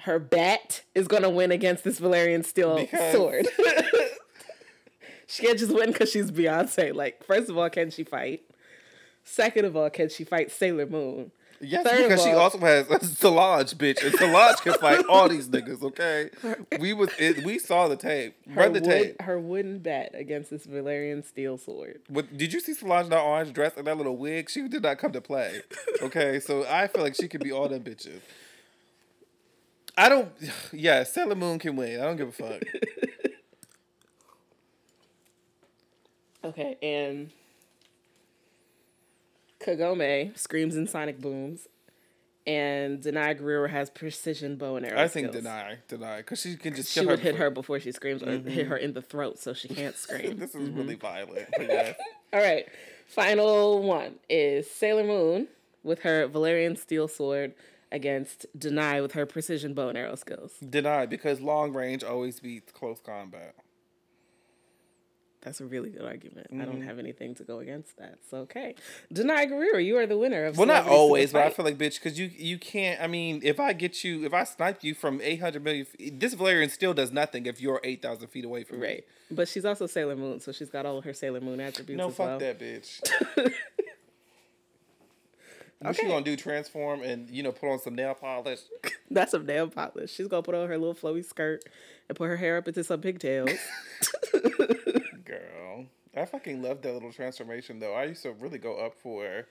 [0.00, 3.46] Her bat is gonna win against this Valyrian steel Because- sword.
[5.26, 6.94] she can't just win because she's Beyonce.
[6.94, 8.42] Like, first of all, can she fight?
[9.30, 11.30] Second of all, can she fight Sailor Moon?
[11.60, 15.48] Yes, Third because she also has a Solange, bitch, and Solange can fight all these
[15.48, 15.82] niggas.
[15.82, 16.30] Okay,
[16.78, 18.36] we was it, we saw the tape.
[18.48, 19.22] Her, Run the wood, tape.
[19.22, 22.00] her wooden bat against this Valyrian steel sword.
[22.08, 24.48] What, did you see Solange in that orange dress and that little wig?
[24.48, 25.60] She did not come to play.
[26.00, 28.20] Okay, so I feel like she could be all them bitches.
[29.96, 30.30] I don't.
[30.72, 32.00] Yeah, Sailor Moon can win.
[32.00, 32.62] I don't give a fuck.
[36.44, 37.30] Okay, and
[39.60, 41.68] Kagome screams in sonic booms,
[42.46, 45.00] and Danai Gurira has precision bow and arrow.
[45.00, 45.44] I think skills.
[45.44, 48.44] Danai, Danai, because she can just She would hit her before she screams, or hit
[48.44, 48.70] mm-hmm.
[48.70, 50.38] her in the throat so she can't scream.
[50.38, 51.56] This is really mm-hmm.
[51.56, 51.96] violent.
[52.32, 52.66] All right,
[53.06, 55.48] final one is Sailor Moon
[55.82, 57.54] with her Valyrian steel sword
[57.90, 60.54] against Danai with her precision bow and arrow skills.
[60.64, 63.54] Danai because long range always beats close combat.
[65.40, 66.48] That's a really good argument.
[66.50, 66.64] I Mm-hmm.
[66.64, 68.18] don't have anything to go against that.
[68.28, 68.74] So okay,
[69.14, 70.58] Danai Gurira, you are the winner of.
[70.58, 73.00] Well, not always, but I feel like bitch, because you you can't.
[73.00, 76.34] I mean, if I get you, if I snipe you from eight hundred million, this
[76.34, 78.86] Valyrian still does nothing if you're eight thousand feet away from me.
[78.86, 79.04] Right.
[79.30, 82.26] But she's also Sailor Moon, so she's got all her Sailor Moon attributes No, fuck
[82.26, 82.38] well.
[82.40, 83.00] that bitch.
[85.80, 86.02] What Okay.
[86.02, 86.34] she gonna do?
[86.34, 88.58] Transform and you know put on some nail polish?
[89.12, 90.12] That's some nail polish.
[90.12, 91.62] She's gonna put on her little flowy skirt
[92.08, 93.50] and put her hair up into some pigtails.
[95.38, 97.94] Girl, I fucking love that little transformation though.
[97.94, 99.46] I used to really go up for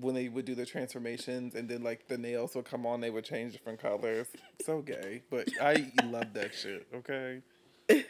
[0.00, 3.10] when they would do the transformations and then like the nails would come on, they
[3.10, 4.28] would change different colors.
[4.64, 6.86] So gay, but I love that shit.
[6.94, 7.42] Okay.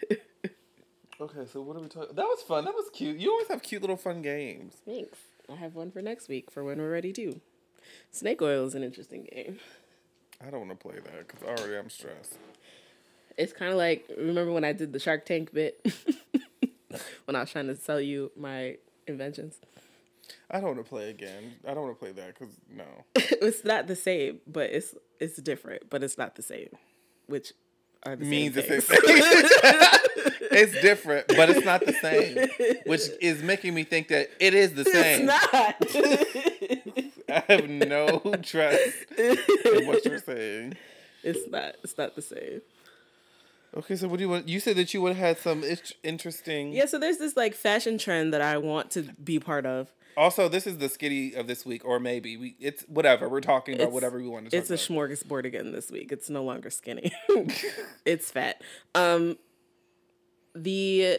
[1.20, 2.14] Okay, so what are we talking?
[2.14, 2.64] That was fun.
[2.64, 3.18] That was cute.
[3.18, 4.74] You always have cute little fun games.
[4.85, 5.18] Thanks.
[5.51, 7.40] I have one for next week for when we're ready to.
[8.12, 9.59] Snake oil is an interesting game.
[10.40, 12.38] I don't want to play that because already I'm stressed.
[13.38, 15.81] It's kind of like remember when I did the Shark Tank bit
[17.24, 19.61] when I was trying to sell you my inventions.
[20.51, 21.55] I don't want to play again.
[21.66, 22.85] I don't want to play that because no.
[23.14, 26.68] it's not the same, but it's it's different, but it's not the same.
[27.27, 27.53] Which
[28.05, 28.98] are the means same the same
[30.51, 32.48] it's different, but it's not the same,
[32.87, 35.29] which is making me think that it is the same.
[35.31, 35.94] It's
[37.29, 37.46] not.
[37.48, 40.77] I have no trust in what you're saying.
[41.22, 41.77] it's not.
[41.85, 42.62] It's not the same.
[43.76, 44.48] Okay, so what do you want?
[44.48, 45.62] You said that you would have had some
[46.02, 46.72] interesting.
[46.72, 49.92] Yeah, so there's this like fashion trend that I want to be part of.
[50.16, 52.57] Also, this is the skitty of this week, or maybe we.
[52.59, 53.83] It's whatever we're talking about.
[53.85, 55.11] It's- whatever we want to talk It's a about.
[55.11, 56.11] smorgasbord again this week.
[56.11, 57.12] It's no longer skinny.
[58.04, 58.62] it's fat.
[58.94, 59.37] Um
[60.54, 61.18] the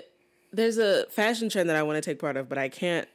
[0.52, 3.08] there's a fashion trend that I want to take part of, but I can't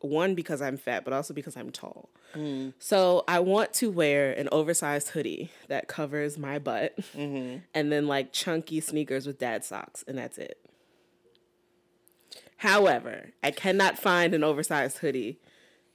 [0.00, 2.10] one because I'm fat, but also because I'm tall.
[2.34, 2.74] Mm.
[2.78, 7.58] So I want to wear an oversized hoodie that covers my butt, mm-hmm.
[7.74, 10.58] and then like chunky sneakers with dad socks, and that's it.
[12.58, 15.38] However, I cannot find an oversized hoodie.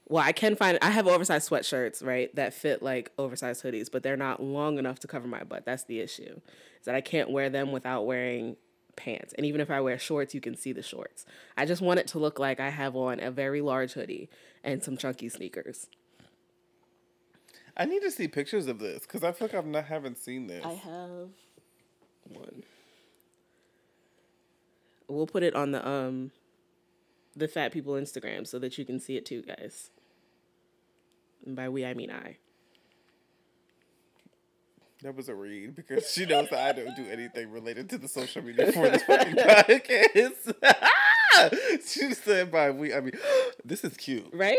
[0.07, 4.03] Well, I can find I have oversized sweatshirts, right, that fit like oversized hoodies, but
[4.03, 5.65] they're not long enough to cover my butt.
[5.65, 6.39] That's the issue.
[6.79, 8.57] Is that I can't wear them without wearing
[8.95, 9.33] pants.
[9.37, 11.25] And even if I wear shorts, you can see the shorts.
[11.57, 14.29] I just want it to look like I have on a very large hoodie
[14.63, 15.87] and some chunky sneakers.
[17.75, 20.47] I need to see pictures of this because I feel like I've not haven't seen
[20.47, 20.63] this.
[20.63, 21.29] I have
[22.29, 22.63] one.
[25.07, 26.31] We'll put it on the um
[27.35, 29.89] the fat people Instagram so that you can see it too, guys.
[31.45, 32.37] And by we I mean I.
[35.03, 38.07] That was a read because she knows that I don't do anything related to the
[38.07, 40.55] social media for this fucking podcast.
[41.85, 43.11] she said by we I mean
[43.65, 44.29] this is cute.
[44.33, 44.57] Right?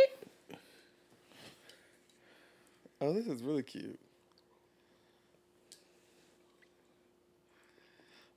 [3.00, 3.98] Oh, this is really cute.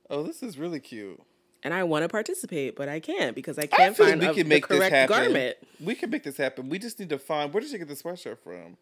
[0.08, 1.20] Oh, this is really cute.
[1.62, 4.28] And I want to participate, but I can't because I I can't feel find like
[4.28, 5.16] a, we can the make this correct happen.
[5.16, 5.56] garment.
[5.78, 6.70] We can make this happen.
[6.70, 8.78] We just need to find where did you get the sweatshirt from?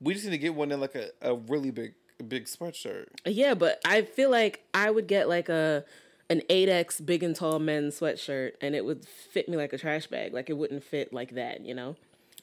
[0.00, 3.06] We just need to get one in like a, a really big big sweatshirt.
[3.26, 5.84] Yeah, but I feel like I would get like a
[6.30, 10.06] an 8X big and tall men's sweatshirt and it would fit me like a trash
[10.06, 10.32] bag.
[10.32, 11.96] Like it wouldn't fit like that, you know?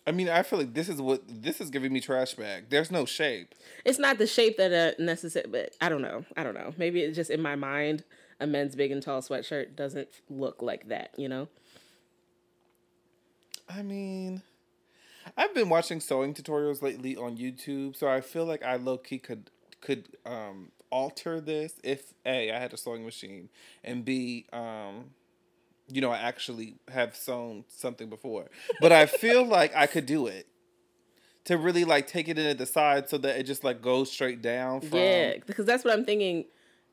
[0.06, 2.66] I mean, I feel like this is what this is giving me trash bag.
[2.70, 3.54] There's no shape.
[3.86, 6.26] It's not the shape that uh, necessary, but I don't know.
[6.38, 6.74] I don't know.
[6.78, 8.04] Maybe it's just in my mind,
[8.40, 11.48] a men's big and tall sweatshirt doesn't look like that, you know?
[13.68, 14.42] I mean,
[15.38, 19.20] I've been watching sewing tutorials lately on YouTube, so I feel like I low key
[19.20, 19.50] could
[19.82, 23.50] could um alter this if A, I had a sewing machine
[23.84, 25.12] and B, um
[25.92, 28.46] you know, I actually have sewn something before.
[28.80, 30.46] But I feel like I could do it.
[31.46, 34.12] To really like take it in at the side so that it just like goes
[34.12, 36.46] straight down from yeah, because that's what I'm thinking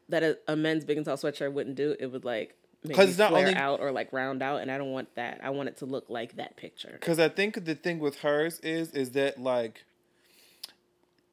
[0.08, 1.94] that a, a men's big and tall sweatshirt wouldn't do.
[2.00, 4.78] It would like maybe 'Cause it's not only- out or like round out, and I
[4.78, 5.40] don't want that.
[5.42, 6.92] I want it to look like that picture.
[6.98, 9.84] Because I think the thing with hers is is that like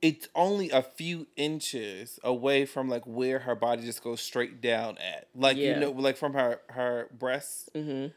[0.03, 4.97] it's only a few inches away from like where her body just goes straight down
[4.97, 5.29] at.
[5.33, 5.75] Like Yeah.
[5.75, 8.07] you know, like from her her breast mm-hmm.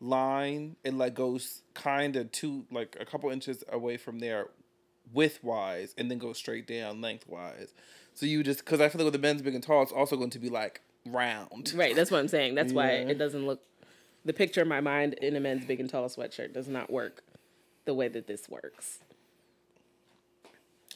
[0.00, 4.48] line, it like goes kind of two like a couple inches away from there,
[5.12, 7.74] width wise, and then goes straight down lengthwise.
[8.14, 10.16] So you just because I feel like with the men's big and tall, it's also
[10.16, 11.74] going to be like round.
[11.76, 12.54] Right, that's what I'm saying.
[12.54, 13.60] That's why it doesn't look.
[14.24, 17.22] The picture in my mind in a men's big and tall sweatshirt does not work
[17.84, 19.00] the way that this works.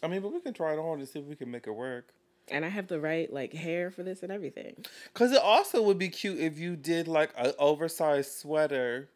[0.02, 1.72] I mean, but we can try it on and see if we can make it
[1.72, 2.08] work.
[2.50, 4.84] And I have the right like hair for this and everything.
[5.12, 9.10] Cause it also would be cute if you did like an oversized sweater,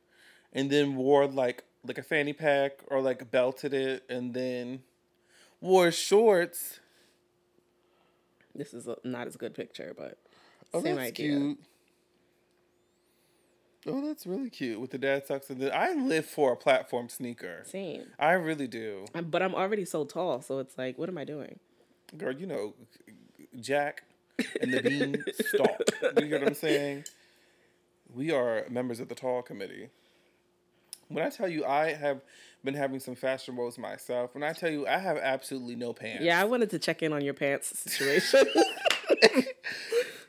[0.52, 4.82] and then wore like like a fanny pack or like belted it, and then
[5.60, 6.80] wore shorts.
[8.54, 10.18] This is a, not as good picture, but
[10.74, 11.38] Oh, same idea.
[11.38, 11.58] cute.
[13.86, 15.50] Oh, that's really cute with the dad socks.
[15.50, 17.62] And then I live for a platform sneaker.
[17.66, 18.04] Same.
[18.18, 21.58] I really do, But I'm already so tall, so it's like, what am I doing?
[22.16, 22.32] girl.
[22.32, 22.74] You know,
[23.58, 24.04] Jack
[24.60, 25.80] and the Bean stalk.
[26.18, 27.04] You get what I'm saying?
[28.14, 29.88] We are members of the tall committee.
[31.08, 32.20] When I tell you I have
[32.64, 36.22] been having some fashion woes myself, when I tell you I have absolutely no pants.
[36.22, 38.46] Yeah, I wanted to check in on your pants situation.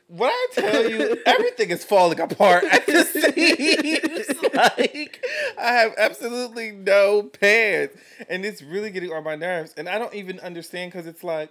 [0.08, 5.24] When I tell you everything is falling apart at the seams, like
[5.58, 7.96] I have absolutely no pants,
[8.28, 9.74] and it's really getting on my nerves.
[9.76, 11.50] And I don't even understand because it's like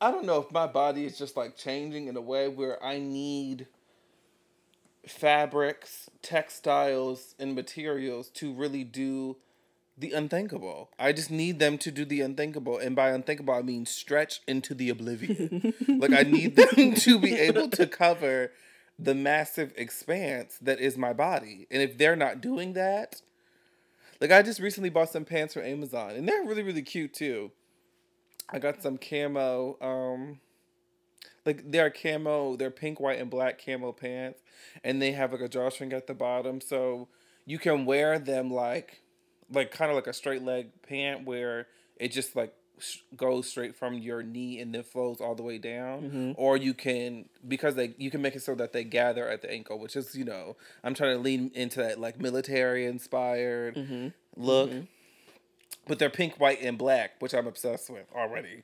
[0.00, 2.98] I don't know if my body is just like changing in a way where I
[2.98, 3.68] need
[5.06, 9.36] fabrics, textiles, and materials to really do
[9.96, 10.90] the unthinkable.
[10.98, 12.78] I just need them to do the unthinkable.
[12.78, 15.74] And by unthinkable, I mean stretch into the oblivion.
[15.88, 18.52] like, I need them to be able to cover
[18.98, 21.66] the massive expanse that is my body.
[21.70, 23.22] And if they're not doing that,
[24.20, 27.50] like, I just recently bought some pants from Amazon, and they're really, really cute too.
[28.50, 30.40] I got some camo, um,
[31.46, 34.40] like they're camo, they're pink, white, and black camo pants,
[34.82, 37.08] and they have like a drawstring at the bottom, so
[37.46, 39.03] you can wear them like
[39.52, 43.76] like kind of like a straight leg pant where it just like sh- goes straight
[43.76, 46.02] from your knee and then flows all the way down.
[46.02, 46.32] Mm-hmm.
[46.36, 49.50] or you can because they you can make it so that they gather at the
[49.50, 54.08] ankle which is you know i'm trying to lean into that like military inspired Mm-hmm.
[54.36, 54.70] look.
[55.86, 58.62] But they're pink white and black which i'm obsessed with already.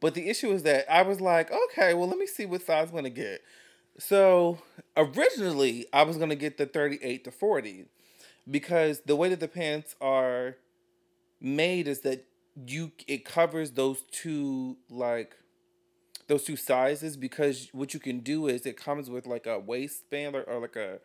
[0.00, 2.88] But the issue is that i was like okay well let me see what size
[2.90, 3.42] i'm gonna get.
[3.98, 4.58] So
[4.96, 7.86] originally i was gonna get the 38 to 40
[8.50, 10.56] because the way that the pants are
[11.40, 12.26] made is that
[12.66, 15.36] you it covers those two like
[16.28, 20.36] those two sizes because what you can do is it comes with like a waistband
[20.36, 20.98] or, or like a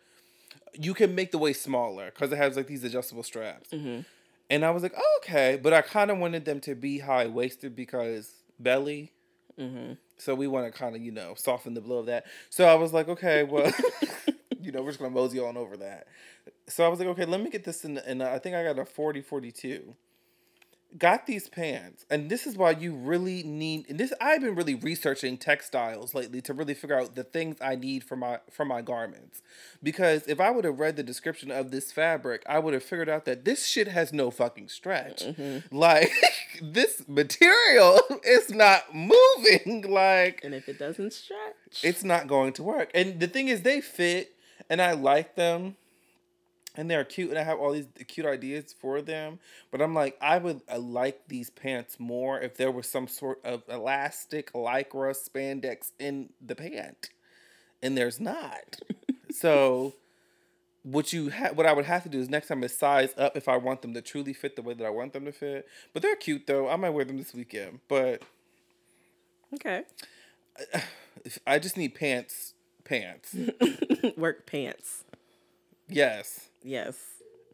[0.73, 3.69] you can make the waist smaller because it has like these adjustable straps.
[3.69, 4.01] Mm-hmm.
[4.49, 7.27] And i was like oh, okay but i kind of wanted them to be high
[7.27, 9.11] waisted because belly.
[9.59, 9.93] Mm-hmm.
[10.17, 12.25] So we want to kind of you know soften the blow of that.
[12.49, 13.71] So i was like okay well
[14.67, 16.07] you know we're just gonna mosey on over that.
[16.67, 18.77] So i was like okay let me get this in and i think i got
[18.77, 19.95] a 40 42
[20.97, 24.75] got these pants and this is why you really need and this i've been really
[24.75, 28.81] researching textiles lately to really figure out the things i need for my for my
[28.81, 29.41] garments.
[29.83, 33.09] Because if i would have read the description of this fabric i would have figured
[33.09, 35.23] out that this shit has no fucking stretch.
[35.23, 35.75] Mm-hmm.
[35.75, 36.11] Like
[36.61, 42.63] this material is not moving like And if it doesn't stretch, it's not going to
[42.63, 42.91] work.
[42.93, 44.35] And the thing is, they fit,
[44.69, 45.75] and I like them,
[46.75, 49.39] and they're cute, and I have all these cute ideas for them.
[49.71, 53.39] But I'm like, I would uh, like these pants more if there was some sort
[53.43, 57.09] of elastic lycra spandex in the pant,
[57.81, 58.79] and there's not.
[59.31, 59.95] so.
[60.83, 63.35] What you ha- what I would have to do is next time is size up
[63.35, 65.67] if I want them to truly fit the way that I want them to fit.
[65.91, 66.69] But they're cute though.
[66.69, 67.81] I might wear them this weekend.
[67.89, 68.21] But
[69.53, 69.83] okay.
[71.25, 72.53] if- I just need pants,
[72.87, 73.35] pants.
[74.17, 75.03] Work pants.
[75.87, 76.49] yes.
[76.63, 76.97] Yes.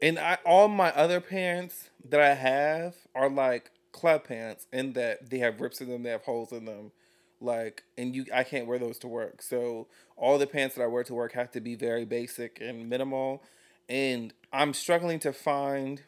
[0.02, 5.30] And I all my other pants that I have are like club pants in that
[5.30, 6.92] they have rips in them, they have holes in them.
[7.40, 9.42] Like and you I can't wear those to work.
[9.42, 12.90] So all the pants that I wear to work have to be very basic and
[12.90, 13.44] minimal.
[13.90, 16.02] And I'm struggling to find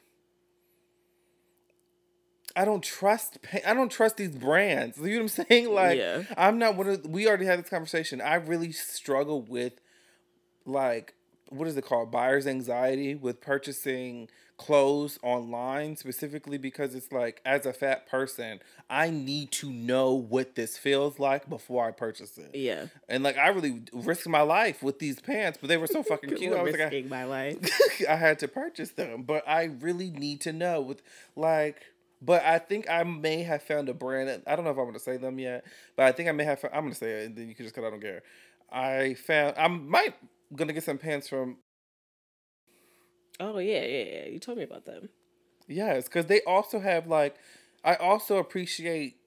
[2.56, 4.98] I don't trust I don't trust these brands.
[4.98, 5.70] You know what I'm saying?
[5.74, 6.24] Like Yeah.
[6.38, 8.22] I'm not one of we already had this conversation.
[8.22, 9.74] I really struggle with
[10.66, 11.14] like
[11.50, 17.66] what is it called buyer's anxiety with purchasing clothes online specifically because it's like as
[17.66, 22.52] a fat person i need to know what this feels like before i purchase it
[22.56, 22.86] Yeah.
[23.10, 26.36] and like i really risked my life with these pants but they were so fucking
[26.38, 27.58] cute i was like I, risking my life.
[28.10, 31.02] I had to purchase them but i really need to know with
[31.36, 31.82] like
[32.26, 34.94] but i think i may have found a brand i don't know if i'm going
[34.94, 35.64] to say them yet
[35.96, 37.66] but i think i may have i'm going to say it and then you can
[37.66, 38.24] just because i don't care
[38.72, 40.16] i found i might
[40.56, 41.58] gonna get some pants from
[43.40, 44.26] Oh yeah, yeah, yeah.
[44.28, 45.10] You told me about them.
[45.68, 47.36] Yes, because they also have like,
[47.84, 49.18] I also appreciate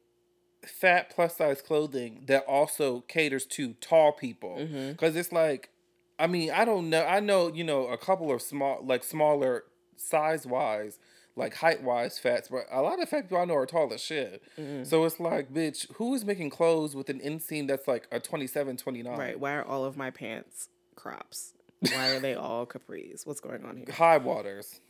[0.67, 4.57] fat plus size clothing that also caters to tall people.
[4.59, 4.93] Mm-hmm.
[4.93, 5.71] Because it's like,
[6.19, 7.05] I mean, I don't know.
[7.05, 9.65] I know, you know, a couple of small, like smaller
[9.97, 10.99] size wise,
[11.39, 14.03] like height wise fats, but a lot of fat people I know are tall as
[14.03, 14.43] shit.
[14.83, 18.77] So it's like, bitch, who is making clothes with an inseam that's like a 27,
[18.77, 19.17] 29?
[19.19, 19.39] Right.
[19.39, 21.53] Why are all of my pants crops?
[21.81, 23.25] Why are they all capris?
[23.27, 23.87] What's going on here?
[23.95, 24.81] high waters,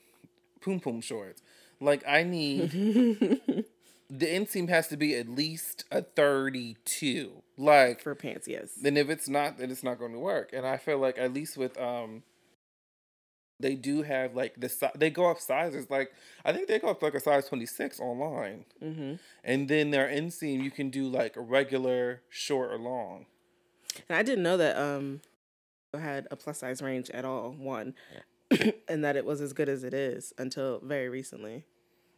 [0.61, 1.43] poom poom shorts.
[1.81, 2.71] Like I need
[4.11, 7.43] the inseam has to be at least a thirty-two.
[7.59, 8.71] Like, For pants, yes.
[8.81, 10.51] then if it's not, then it's not going to work.
[10.53, 12.23] And I feel like at least with um,
[13.61, 15.91] they do have like the si- they go up sizes.
[15.91, 16.13] Like
[16.45, 19.15] I think they go up like a size twenty-six online, Mm-hmm.
[19.45, 23.27] and then their inseam you can do like a regular, short or long.
[24.09, 25.21] And I didn't know that um
[25.99, 27.51] had a plus size range at all.
[27.53, 27.95] One,
[28.89, 31.65] and that it was as good as it is until very recently.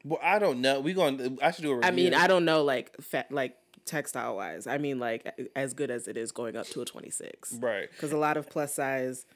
[0.05, 0.81] Well, I don't know.
[0.81, 1.39] We going.
[1.43, 1.89] I should do a review.
[1.89, 4.67] I mean, I don't know like fat like textile wise.
[4.67, 5.27] I mean like
[5.57, 7.53] as good as it is going up to a twenty six.
[7.61, 7.89] right.
[7.91, 9.27] Because a lot of plus size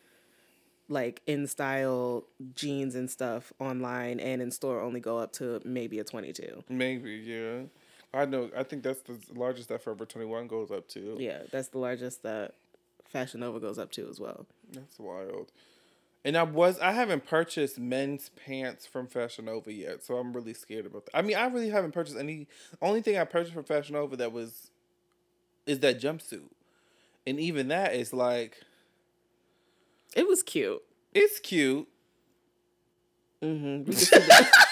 [0.88, 2.24] like in style
[2.54, 7.12] jeans and stuff online and in store only go up to maybe a 22 Maybe,
[7.12, 7.62] yeah.
[8.12, 8.50] I know.
[8.56, 11.16] I think that's the largest that Forever Twenty One goes up to.
[11.18, 12.54] yeah that's the largest that
[13.08, 14.46] Fashion Nova goes up to as well.
[14.72, 15.50] That's wild.
[16.24, 20.54] And I was I haven't purchased men's pants from Fashion Nova yet, so I'm really
[20.54, 21.16] scared about that.
[21.16, 22.46] I mean, I really haven't purchased any.
[22.80, 24.70] Only thing I purchased from Fashion Nova that was,
[25.66, 26.48] is that jumpsuit,
[27.26, 28.60] and even that is like,
[30.14, 30.82] It was cute.
[31.12, 31.88] it's cute.
[33.42, 33.78] Mm-hmm.
[33.78, 34.50] We could see that.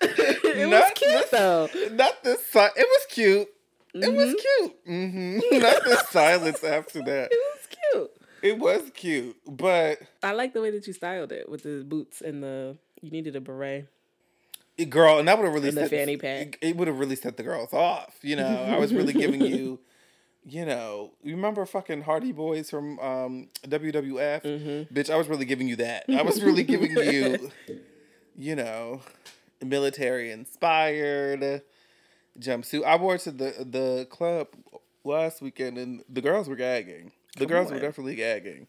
[0.00, 1.68] it was Not cute this- though.
[1.92, 3.48] Not this si- It was cute.
[3.94, 4.86] It was cute.
[4.86, 5.58] Mm-hmm.
[5.60, 7.28] Not the silence after that.
[7.32, 8.10] It was cute.
[8.40, 12.20] It was cute, but I like the way that you styled it with the boots
[12.20, 12.76] and the.
[13.00, 13.86] You needed a beret.
[14.88, 16.58] girl, and that would have really And the set fanny pack.
[16.60, 18.16] It, would have really set the girls off.
[18.22, 19.78] You know, I was really giving you.
[20.48, 24.42] You know, you remember fucking Hardy Boyz from um, WWF?
[24.42, 24.94] Mm-hmm.
[24.94, 26.04] Bitch, I was really giving you that.
[26.08, 27.50] I was really giving you,
[28.36, 29.02] you know,
[29.62, 31.62] military inspired
[32.40, 32.84] jumpsuit.
[32.84, 34.48] I wore it to the the club
[35.04, 37.12] last weekend, and the girls were gagging.
[37.34, 38.66] The Come girls were definitely gagging.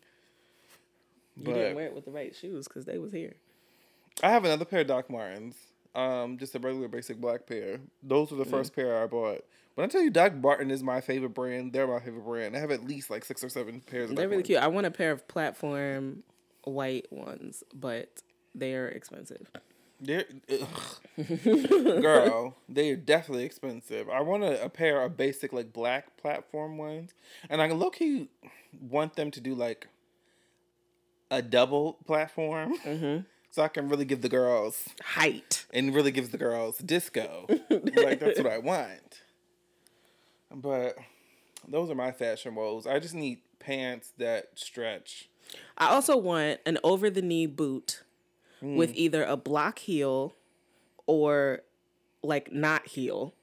[1.38, 3.36] You But didn't wear it with the right shoes because they was here.
[4.22, 5.56] I have another pair of Doc Martens.
[5.96, 7.80] Um, just a regular basic black pair.
[8.04, 8.52] Those were the Mm.
[8.52, 9.46] first pair I bought.
[9.80, 12.54] When I tell you Doc Marten is my favorite brand, they're my favorite brand.
[12.54, 14.60] I have at least like six or seven pairs of They're really cute.
[14.60, 16.24] I want a pair of platform
[16.66, 18.22] white ones, but
[18.54, 19.50] they are expensive.
[20.02, 21.26] They're ugh.
[22.02, 24.10] girl, they are definitely expensive.
[24.10, 27.14] I want a, a pair of basic like black platform ones,
[27.50, 28.28] and I low key
[28.82, 29.88] want them to do like
[31.32, 33.22] a double platform, Mm-hmm.
[33.50, 35.66] so I can really give the girls Height.
[35.72, 37.46] and really gives the girls disco.
[37.70, 39.22] like that's what I want.
[40.54, 40.98] But
[41.68, 42.88] those are my fashion woes.
[42.88, 45.30] I just need pants that stretch.
[45.78, 48.04] I also want an over the knee boot
[48.60, 48.76] Hmm.
[48.76, 50.34] with either a block heel
[51.08, 51.62] or
[52.22, 53.34] like not heel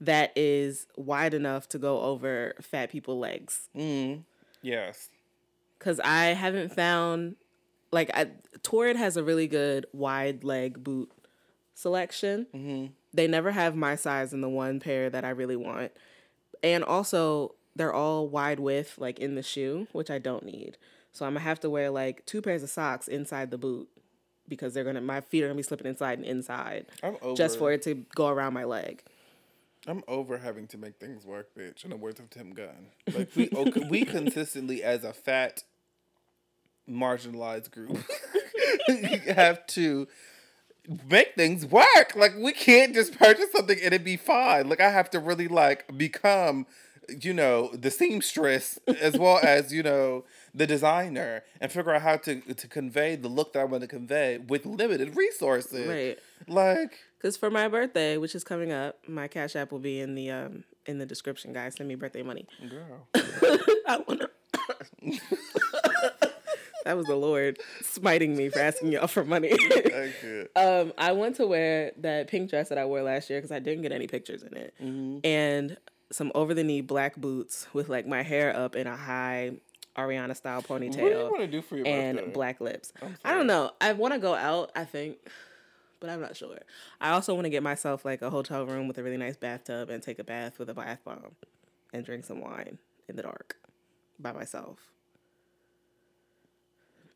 [0.00, 3.68] that is wide enough to go over fat people legs.
[3.76, 4.24] Mm.
[4.60, 5.10] Yes.
[5.78, 7.36] Cause I haven't found
[7.92, 8.30] like I
[8.64, 11.12] Torrid has a really good wide leg boot
[11.74, 12.46] selection.
[12.52, 12.86] Mm-hmm.
[13.14, 15.92] They never have my size in the one pair that I really want.
[16.62, 20.76] And also they're all wide width like in the shoe, which I don't need.
[21.12, 23.88] So I'm gonna have to wear like two pairs of socks inside the boot
[24.48, 27.36] because they're gonna my feet are gonna be slipping inside and inside I'm over.
[27.36, 29.02] just for it to go around my leg.
[29.86, 31.84] I'm over having to make things work, bitch.
[31.84, 35.64] In the words of Tim Gunn, like we oh, okay, we consistently as a fat,
[36.88, 37.98] marginalized group
[39.26, 40.06] have to
[41.10, 42.14] make things work.
[42.16, 44.68] Like we can't just purchase something and it'd be fine.
[44.68, 46.66] Like I have to really like become,
[47.20, 50.24] you know, the seamstress as well as you know
[50.54, 53.88] the designer and figure out how to to convey the look that I want to
[53.88, 55.88] convey with limited resources.
[55.88, 56.18] Right.
[56.48, 56.98] Like.
[57.18, 60.30] Because for my birthday, which is coming up, my cash app will be in the
[60.30, 61.76] um in the description, guys.
[61.76, 62.46] Send me birthday money.
[62.68, 63.06] Girl.
[63.14, 64.28] I wanna.
[66.84, 69.52] that was the Lord smiting me for asking y'all for money.
[70.56, 73.58] Um, I want to wear that pink dress that I wore last year because I
[73.58, 75.18] didn't get any pictures in it, Mm-hmm.
[75.24, 75.76] and
[76.10, 79.52] some over the knee black boots with like my hair up in a high
[79.96, 81.02] Ariana style ponytail.
[81.02, 82.32] What do you want to do for your and birthday?
[82.32, 82.92] black lips.
[83.24, 83.70] I don't know.
[83.80, 84.70] I want to go out.
[84.76, 85.16] I think.
[86.00, 86.58] But I'm not sure.
[87.00, 89.88] I also want to get myself like a hotel room with a really nice bathtub
[89.88, 91.36] and take a bath with a bath bomb
[91.94, 92.78] and drink some wine
[93.08, 93.56] in the dark
[94.18, 94.78] by myself.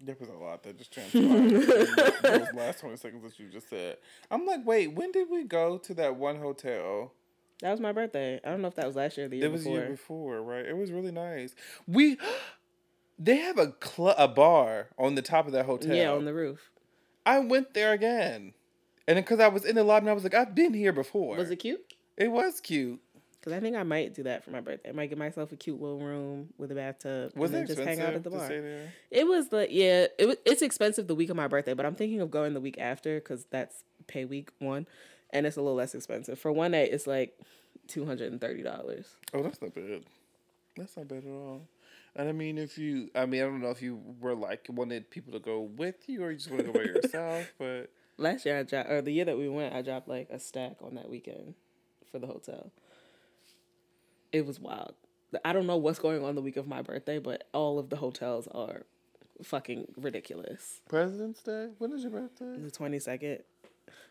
[0.01, 1.51] There was a lot that just transpired.
[2.22, 3.97] those last 20 seconds that you just said.
[4.30, 7.12] I'm like, wait, when did we go to that one hotel?
[7.62, 8.38] That was my birthday.
[8.44, 9.76] I don't know if that was last year or the year It was before.
[9.76, 10.66] the year before, right?
[10.66, 11.55] It was really nice.
[11.86, 12.18] We,
[13.18, 15.97] they have a cl- a bar on the top of that hotel.
[15.97, 16.70] Yeah, on the roof.
[17.24, 18.53] I went there again,
[19.09, 21.36] and because I was in the lobby, and I was like, I've been here before.
[21.36, 21.94] Was it cute?
[22.16, 23.01] It was cute.
[23.47, 24.88] Because I think I might do that for my birthday.
[24.88, 28.01] I might get myself a cute little room with a bathtub Was and just hang
[28.01, 28.51] out at the bar.
[29.09, 30.09] It was the yeah.
[30.18, 32.61] It was, it's expensive the week of my birthday, but I'm thinking of going the
[32.61, 34.88] week after because that's pay week one,
[35.30, 36.40] and it's a little less expensive.
[36.40, 37.38] For one night, it's like
[37.86, 39.07] two hundred and thirty dollars.
[39.32, 40.03] Oh, that's not bad.
[40.76, 41.68] That's not bad at all.
[42.16, 45.09] And I mean, if you, I mean, I don't know if you were like wanted
[45.09, 48.47] people to go with you or you just want to go by yourself, but Last
[48.47, 50.94] year I dropped, or the year that we went, I dropped like a stack on
[50.94, 51.55] that weekend
[52.11, 52.72] for the hotel.
[54.32, 54.94] It was wild.
[55.44, 57.96] I don't know what's going on the week of my birthday, but all of the
[57.96, 58.86] hotels are
[59.42, 60.80] fucking ridiculous.
[60.88, 61.70] President's Day?
[61.78, 62.56] When is your birthday?
[62.58, 63.40] The twenty second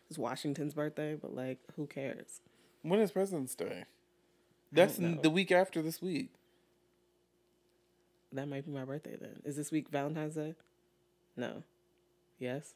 [0.08, 2.40] It's Washington's birthday, but like, who cares?
[2.82, 3.84] When is President's Day?
[4.72, 6.30] That's the week after this week.
[8.32, 9.40] That might be my birthday then.
[9.44, 10.54] Is this week Valentine's Day?
[11.36, 11.62] No.
[12.38, 12.74] Yes.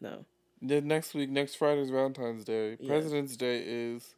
[0.00, 0.24] No.
[0.62, 2.76] The next week, next Friday is Valentine's Day.
[2.80, 2.88] Yeah.
[2.88, 4.14] President's Day is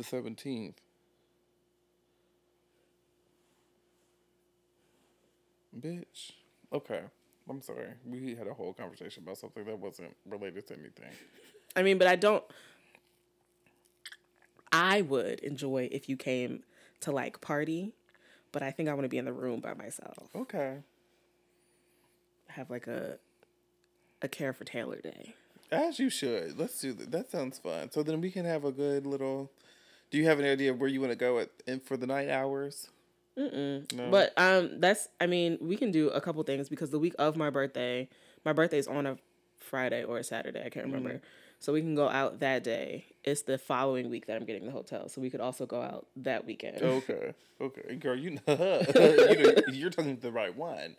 [0.00, 0.80] the seventeenth.
[5.78, 6.32] Bitch.
[6.72, 7.02] Okay.
[7.48, 7.88] I'm sorry.
[8.06, 11.10] We had a whole conversation about something that wasn't related to anything.
[11.76, 12.44] I mean, but I don't.
[14.72, 16.62] I would enjoy if you came
[17.00, 17.92] to like party,
[18.52, 20.28] but I think I want to be in the room by myself.
[20.34, 20.78] Okay.
[22.48, 23.18] Have like a
[24.22, 25.34] a care for Taylor day.
[25.70, 26.58] As you should.
[26.58, 27.10] Let's do that.
[27.10, 27.90] That sounds fun.
[27.90, 29.50] So then we can have a good little.
[30.10, 32.06] Do you have an idea of where you want to go at in for the
[32.06, 32.88] night hours?
[33.38, 33.92] Mm-mm.
[33.92, 34.10] No.
[34.10, 37.36] But um, that's I mean we can do a couple things because the week of
[37.36, 38.08] my birthday,
[38.44, 39.16] my birthday is on a
[39.58, 40.62] Friday or a Saturday.
[40.64, 41.10] I can't remember.
[41.10, 41.24] Mm-hmm.
[41.60, 43.04] So we can go out that day.
[43.22, 46.06] It's the following week that I'm getting the hotel, so we could also go out
[46.16, 46.80] that weekend.
[46.80, 48.54] Okay, okay, girl, you know, you
[48.96, 50.96] know you're talking the right one.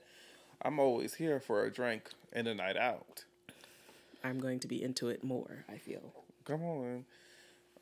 [0.62, 3.26] I'm always here for a drink and a night out.
[4.24, 5.66] I'm going to be into it more.
[5.68, 6.14] I feel.
[6.45, 7.05] Come on.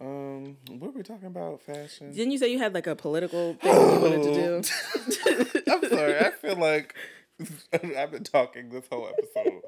[0.01, 1.61] Um, what were we talking about?
[1.61, 2.13] Fashion.
[2.13, 5.61] Didn't you say you had like a political thing you wanted to do?
[5.71, 6.17] I'm sorry.
[6.19, 6.95] I feel like
[7.73, 9.61] I've been talking this whole episode.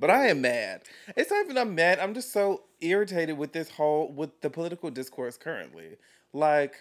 [0.00, 0.82] But I am mad.
[1.16, 1.98] It's not even I'm mad.
[1.98, 5.96] I'm just so irritated with this whole with the political discourse currently.
[6.32, 6.76] Like,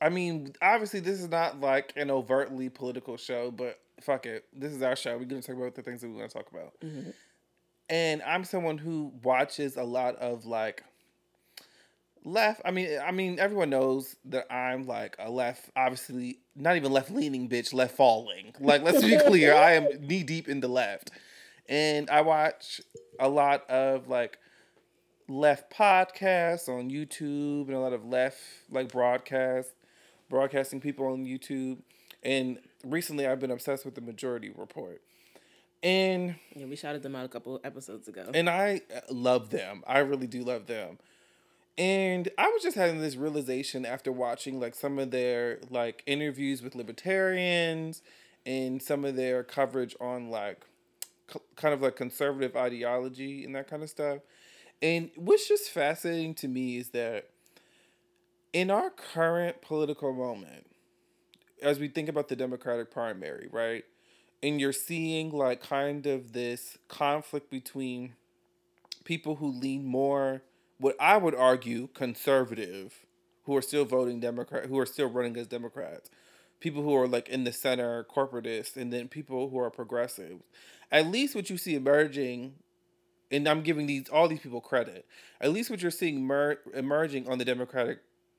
[0.00, 4.72] I mean, obviously this is not like an overtly political show, but fuck it, this
[4.72, 5.16] is our show.
[5.16, 6.74] We're gonna talk about the things that we want to talk about.
[6.84, 7.10] Mm-hmm.
[7.90, 10.84] And I'm someone who watches a lot of like
[12.24, 12.60] left.
[12.64, 17.10] I mean, I mean, everyone knows that I'm like a left, obviously not even left
[17.10, 18.54] leaning bitch, left falling.
[18.60, 21.10] Like, let's be clear, I am knee deep in the left
[21.68, 22.80] and I watch
[23.20, 24.38] a lot of like
[25.28, 28.40] left podcasts on YouTube and a lot of left
[28.70, 29.72] like broadcast
[30.30, 31.78] broadcasting people on YouTube.
[32.22, 35.00] And recently I've been obsessed with the Majority Report.
[35.82, 38.30] And yeah, we shouted them out a couple episodes ago.
[38.34, 39.84] And I uh, love them.
[39.86, 40.98] I really do love them.
[41.78, 46.60] And I was just having this realization after watching like some of their like interviews
[46.60, 48.02] with libertarians
[48.44, 50.66] and some of their coverage on like
[51.54, 54.18] kind of like conservative ideology and that kind of stuff.
[54.82, 57.30] And what's just fascinating to me is that
[58.52, 60.66] in our current political moment,
[61.62, 63.84] as we think about the Democratic primary, right?
[64.42, 68.14] And you're seeing like kind of this conflict between
[69.04, 70.42] people who lean more,
[70.78, 73.06] what I would argue, conservative,
[73.44, 76.10] who are still voting Democrat, who are still running as Democrats,
[76.60, 80.42] people who are like in the center, corporatists, and then people who are progressives
[80.90, 82.54] at least what you see emerging
[83.30, 85.06] and I'm giving these all these people credit.
[85.40, 87.98] At least what you're seeing mer- emerging on the Democratic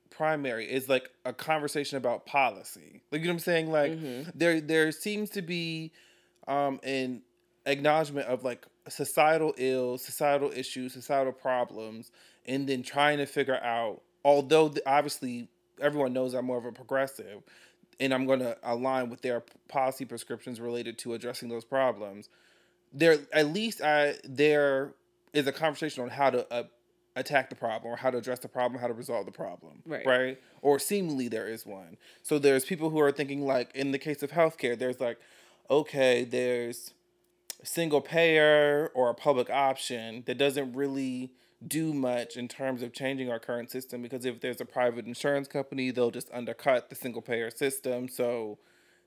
[0.09, 3.03] primary is like a conversation about policy.
[3.11, 3.71] Like you know what I'm saying?
[3.71, 4.29] Like mm-hmm.
[4.33, 5.91] there there seems to be
[6.47, 7.21] um an
[7.67, 12.11] acknowledgement of like societal ills, societal issues, societal problems,
[12.45, 14.01] and then trying to figure out.
[14.25, 15.47] Although obviously
[15.81, 17.41] everyone knows I'm more of a progressive,
[17.99, 22.29] and I'm going to align with their policy prescriptions related to addressing those problems.
[22.93, 24.93] There, at least, I there
[25.33, 26.63] is a conversation on how to uh,
[27.15, 30.05] attack the problem or how to address the problem, how to resolve the problem, right?
[30.05, 30.41] Right?
[30.61, 31.97] Or seemingly there is one.
[32.23, 35.19] So there's people who are thinking like, in the case of healthcare, there's like,
[35.69, 36.93] okay, there's
[37.63, 41.31] single payer or a public option that doesn't really
[41.67, 45.47] do much in terms of changing our current system because if there's a private insurance
[45.47, 48.07] company, they'll just undercut the single payer system.
[48.07, 48.57] So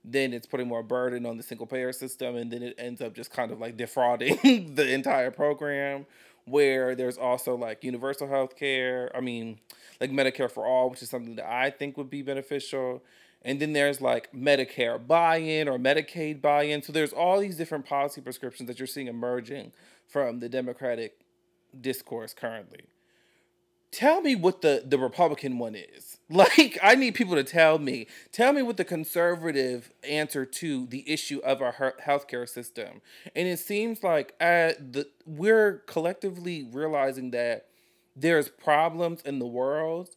[0.04, 3.14] then it's putting more burden on the single payer system and then it ends up
[3.14, 6.06] just kind of like defrauding the entire program
[6.44, 9.60] where there's also like universal health care, I mean,
[10.00, 13.02] like Medicare for all, which is something that I think would be beneficial.
[13.44, 16.82] And then there's like Medicare buy in or Medicaid buy in.
[16.82, 19.72] So there's all these different policy prescriptions that you're seeing emerging
[20.06, 21.18] from the Democratic
[21.80, 22.84] discourse currently.
[23.90, 26.18] Tell me what the, the Republican one is.
[26.32, 28.06] Like, I need people to tell me.
[28.30, 33.02] Tell me what the conservative answer to the issue of our healthcare system.
[33.36, 37.66] And it seems like uh, the, we're collectively realizing that
[38.16, 40.16] there's problems in the world,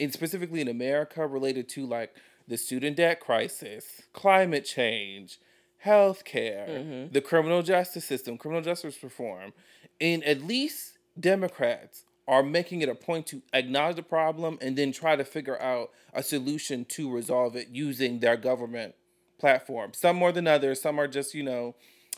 [0.00, 2.12] and specifically in America, related to like
[2.48, 5.38] the student debt crisis, climate change,
[5.84, 7.12] healthcare, mm-hmm.
[7.12, 9.52] the criminal justice system, criminal justice reform,
[10.00, 14.92] and at least Democrats are making it a point to acknowledge the problem and then
[14.92, 18.94] try to figure out a solution to resolve it using their government
[19.38, 19.92] platform.
[19.94, 21.76] Some more than others, some are just, you know,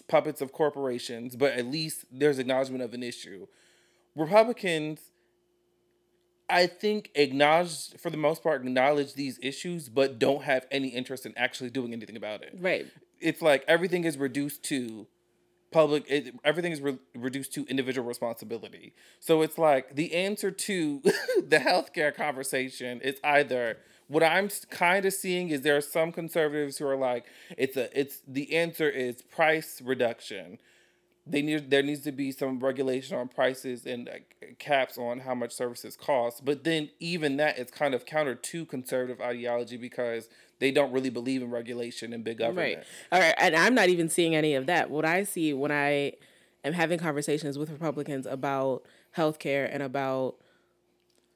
[0.09, 3.47] puppets of corporations, but at least there's acknowledgement of an issue.
[4.17, 5.08] Republicans,
[6.51, 11.27] I think, acknowledge, for the most part, acknowledge these issues, but don't have any interest
[11.27, 12.57] in actually doing anything about it.
[12.59, 12.87] Right.
[13.21, 15.07] It's like everything is reduced to
[15.71, 21.01] public it, everything is re- reduced to individual responsibility so it's like the answer to
[21.47, 23.77] the healthcare conversation is either
[24.07, 27.27] what i'm kind of seeing is there are some conservatives who are like
[27.59, 30.59] it's a it's the answer is price reduction
[31.31, 34.13] they need there needs to be some regulation on prices and uh,
[34.59, 38.65] caps on how much services cost but then even that is kind of counter to
[38.65, 42.79] conservative ideology because they don't really believe in regulation and big government.
[42.79, 42.87] Right.
[43.13, 43.35] All right.
[43.39, 44.91] And I'm not even seeing any of that.
[44.91, 46.13] What I see when I
[46.65, 48.83] am having conversations with Republicans about
[49.17, 50.37] healthcare and about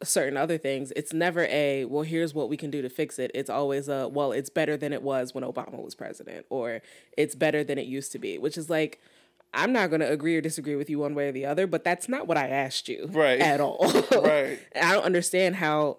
[0.02, 3.30] certain other things, it's never a, well, here's what we can do to fix it.
[3.34, 6.82] It's always a, well, it's better than it was when Obama was president, or
[7.16, 9.00] it's better than it used to be, which is like,
[9.54, 11.84] I'm not going to agree or disagree with you one way or the other, but
[11.84, 13.38] that's not what I asked you right.
[13.38, 13.86] at all.
[14.12, 14.58] right.
[14.76, 15.98] I don't understand how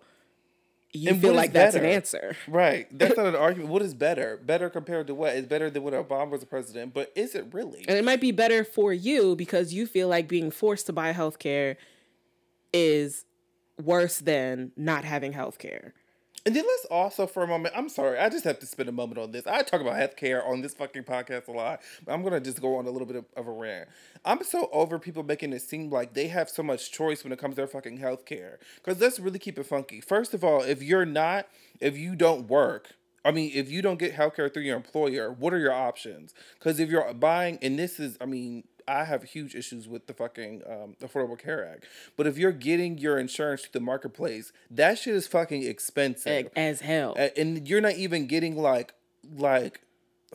[0.91, 2.35] you and feel like that's an answer.
[2.47, 2.87] Right.
[2.91, 3.69] That's not an argument.
[3.71, 4.39] What is better?
[4.43, 5.35] Better compared to what?
[5.35, 7.85] It's better than when Obama was president, but is it really?
[7.87, 11.11] And it might be better for you because you feel like being forced to buy
[11.11, 11.77] health care
[12.71, 13.25] is
[13.81, 15.93] worse than not having health care.
[16.45, 18.91] And then let's also for a moment, I'm sorry, I just have to spend a
[18.91, 19.47] moment on this.
[19.47, 22.75] I talk about healthcare on this fucking podcast a lot, but I'm gonna just go
[22.75, 23.87] on a little bit of, of, a rant.
[24.25, 27.39] I'm so over people making it seem like they have so much choice when it
[27.39, 28.57] comes to their fucking healthcare.
[28.75, 30.01] Because let's really keep it funky.
[30.01, 31.47] First of all, if you're not,
[31.79, 35.53] if you don't work, I mean, if you don't get healthcare through your employer, what
[35.53, 36.33] are your options?
[36.59, 40.13] Because if you're buying, and this is, I mean, I have huge issues with the
[40.13, 41.85] fucking um, Affordable Care Act.
[42.17, 46.81] But if you're getting your insurance to the marketplace, that shit is fucking expensive as
[46.81, 48.93] hell, and you're not even getting like
[49.35, 49.81] like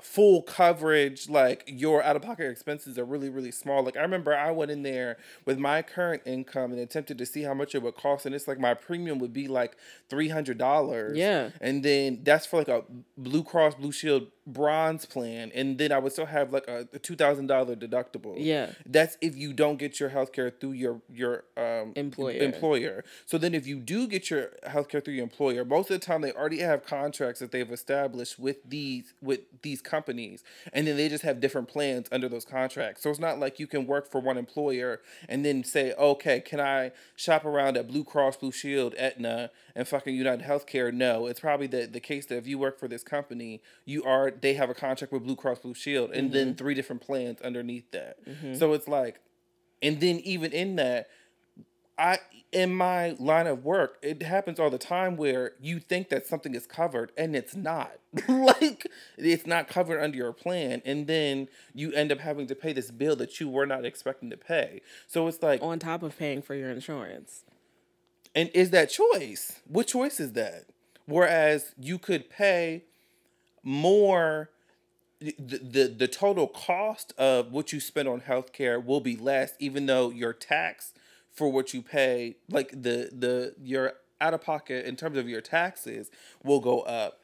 [0.03, 3.83] full coverage like your out-of-pocket expenses are really really small.
[3.83, 7.43] Like i remember i went in there with my current income and attempted to see
[7.43, 9.77] how much it would cost and it's like my premium would be like
[10.11, 11.51] $300 yeah.
[11.61, 12.85] And then that's for like a
[13.17, 16.99] blue cross blue shield bronze plan and then i would still have like a, a
[16.99, 18.35] $2000 deductible.
[18.39, 18.73] Yeah.
[18.87, 22.41] That's if you don't get your health care through your your um employer.
[22.43, 23.05] employer.
[23.27, 26.05] So then if you do get your health care through your employer most of the
[26.07, 30.97] time they already have contracts that they've established with these with these companies and then
[30.97, 34.11] they just have different plans under those contracts so it's not like you can work
[34.11, 38.53] for one employer and then say okay can i shop around at blue cross blue
[38.53, 42.59] shield aetna and fucking united healthcare no it's probably the, the case that if you
[42.59, 46.11] work for this company you are they have a contract with Blue Cross Blue Shield
[46.11, 46.35] and mm-hmm.
[46.35, 48.25] then three different plans underneath that.
[48.27, 48.55] Mm-hmm.
[48.55, 49.21] So it's like,
[49.83, 51.09] and then even in that,
[51.99, 52.19] I
[52.51, 56.55] in my line of work, it happens all the time where you think that something
[56.55, 57.93] is covered and it's not.
[58.29, 58.87] like
[59.19, 62.91] it's not covered under your plan, and then you end up having to pay this
[62.91, 64.81] bill that you were not expecting to pay.
[65.07, 67.45] So it's like on top of paying for your insurance.
[68.35, 69.61] And is that choice?
[69.67, 70.67] What choice is that?
[71.07, 72.85] Whereas you could pay
[73.63, 74.51] more
[75.21, 79.87] the, the the total cost of what you spend on healthcare will be less even
[79.87, 80.93] though your tax
[81.39, 85.41] for what you pay like the the your out of pocket in terms of your
[85.41, 86.11] taxes
[86.43, 87.21] will go up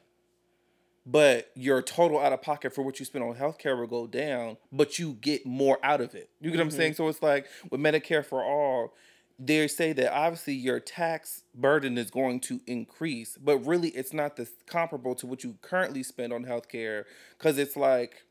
[1.05, 4.57] but your total out of pocket for what you spend on healthcare will go down
[4.71, 6.57] but you get more out of it you get mm-hmm.
[6.57, 6.77] what i'm mm-hmm.
[6.77, 8.93] saying so it's like with medicare for all
[9.37, 14.37] they say that obviously your tax burden is going to increase, but really it's not
[14.37, 17.03] this comparable to what you currently spend on healthcare
[17.37, 18.23] because it's like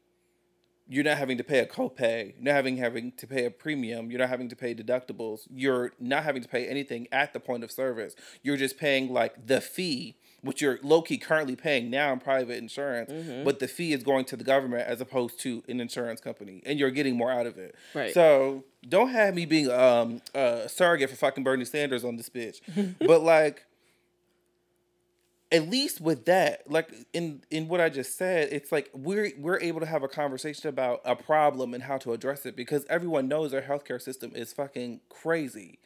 [0.89, 4.11] you're not having to pay a copay, you're not having having to pay a premium,
[4.11, 7.65] you're not having to pay deductibles, you're not having to pay anything at the point
[7.65, 8.15] of service.
[8.43, 12.59] You're just paying like the fee which you're low key currently paying now in private
[12.59, 13.45] insurance, mm-hmm.
[13.45, 16.79] but the fee is going to the government as opposed to an insurance company, and
[16.79, 17.75] you're getting more out of it.
[17.95, 18.13] Right.
[18.13, 22.61] So don't have me being um a surrogate for fucking Bernie Sanders on this bitch,
[23.01, 23.65] but like.
[25.55, 29.61] At least with that, like in in what I just said, it's like we're we're
[29.61, 33.29] able to have a conversation about a problem and how to address it because everyone
[33.29, 35.79] knows our healthcare system is fucking crazy.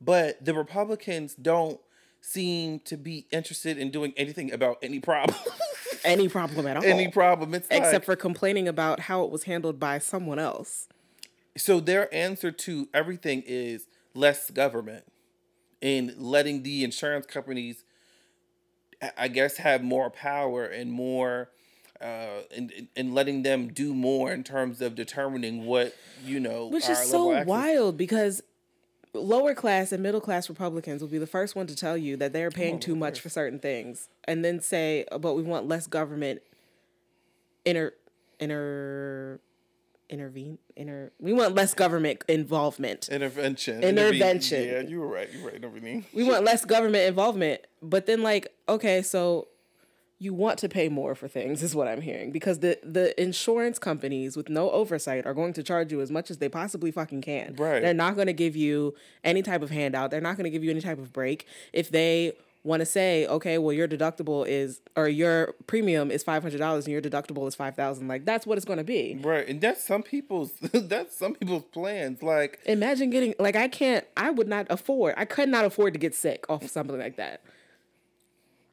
[0.00, 1.80] But the Republicans don't
[2.22, 5.38] seem to be interested in doing anything about any problem.
[6.04, 6.84] any problem at all.
[6.84, 7.54] Any problem.
[7.54, 10.88] It's except like, for complaining about how it was handled by someone else.
[11.56, 15.04] So their answer to everything is less government
[15.82, 17.84] and letting the insurance companies
[19.16, 21.50] I guess have more power and more
[22.00, 25.94] uh, and and letting them do more in terms of determining what
[26.24, 26.66] you know.
[26.66, 28.42] Which is so wild because
[29.14, 32.32] lower class and middle class Republicans will be the first one to tell you that
[32.32, 35.86] they're paying too much for certain things, and then say, oh, "But we want less
[35.86, 36.42] government
[37.64, 37.92] inter
[38.40, 39.38] inter
[40.10, 45.50] intervene inter we want less government involvement intervention intervention yeah you were right you were
[45.50, 46.04] right Everything.
[46.12, 49.48] we want less government involvement but then like okay so
[50.22, 53.80] you want to pay more for things is what I'm hearing because the the insurance
[53.80, 57.22] companies with no oversight are going to charge you as much as they possibly fucking
[57.22, 57.56] can.
[57.56, 57.82] Right.
[57.82, 58.94] They're not going to give you
[59.24, 60.12] any type of handout.
[60.12, 62.34] They're not going to give you any type of break if they
[62.64, 66.86] want to say, okay, well your deductible is or your premium is five hundred dollars
[66.86, 68.08] and your deductible is five thousand.
[68.08, 69.18] Like that's what it's going to be.
[69.20, 72.22] Right, and that's some people's that's some people's plans.
[72.22, 74.04] Like Imagine getting like I can't.
[74.16, 75.14] I would not afford.
[75.16, 77.42] I could not afford to get sick off of something like that.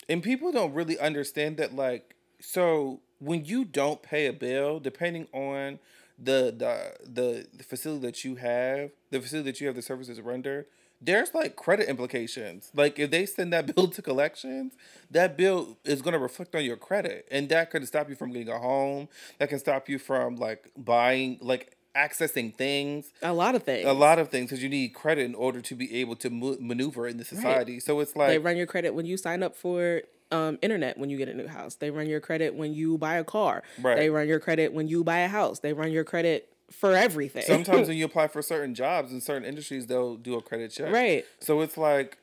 [0.08, 5.28] and people don't really understand that like so when you don't pay a bill depending
[5.34, 5.80] on
[6.18, 10.20] the the the, the facility that you have the facility that you have the services
[10.22, 10.66] rendered
[11.02, 14.74] there's like credit implications like if they send that bill to collections
[15.12, 18.32] that bill is going to reflect on your credit and that could stop you from
[18.32, 23.56] getting a home that can stop you from like buying like accessing things A lot
[23.56, 23.86] of things.
[23.88, 26.58] a lot of things because you need credit in order to be able to mo-
[26.60, 29.56] maneuver in the society so it's like They run your credit when you sign up
[29.56, 31.74] for um, internet when you get a new house.
[31.74, 33.64] They run your credit when you buy a car.
[33.82, 33.98] Right.
[33.98, 35.60] They run your credit when you buy a house.
[35.62, 37.44] They run your credit for everything.
[37.44, 40.92] sometimes when you apply for certain jobs in certain industries, they'll do a credit check.
[40.92, 41.26] Right.
[41.40, 42.18] So it's like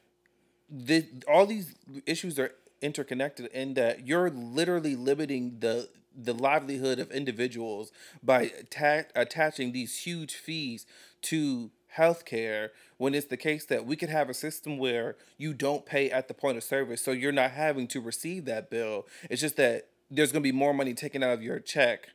[0.69, 1.75] the all these
[2.07, 7.93] issues are interconnected in that you're literally limiting the the livelihood of individuals
[8.23, 10.87] by ta- attaching these huge fees
[11.21, 15.87] to healthcare when it's the case that we could have a system where you don't
[15.87, 19.41] pay at the point of service so you're not having to receive that bill it's
[19.41, 22.09] just that there's going to be more money taken out of your check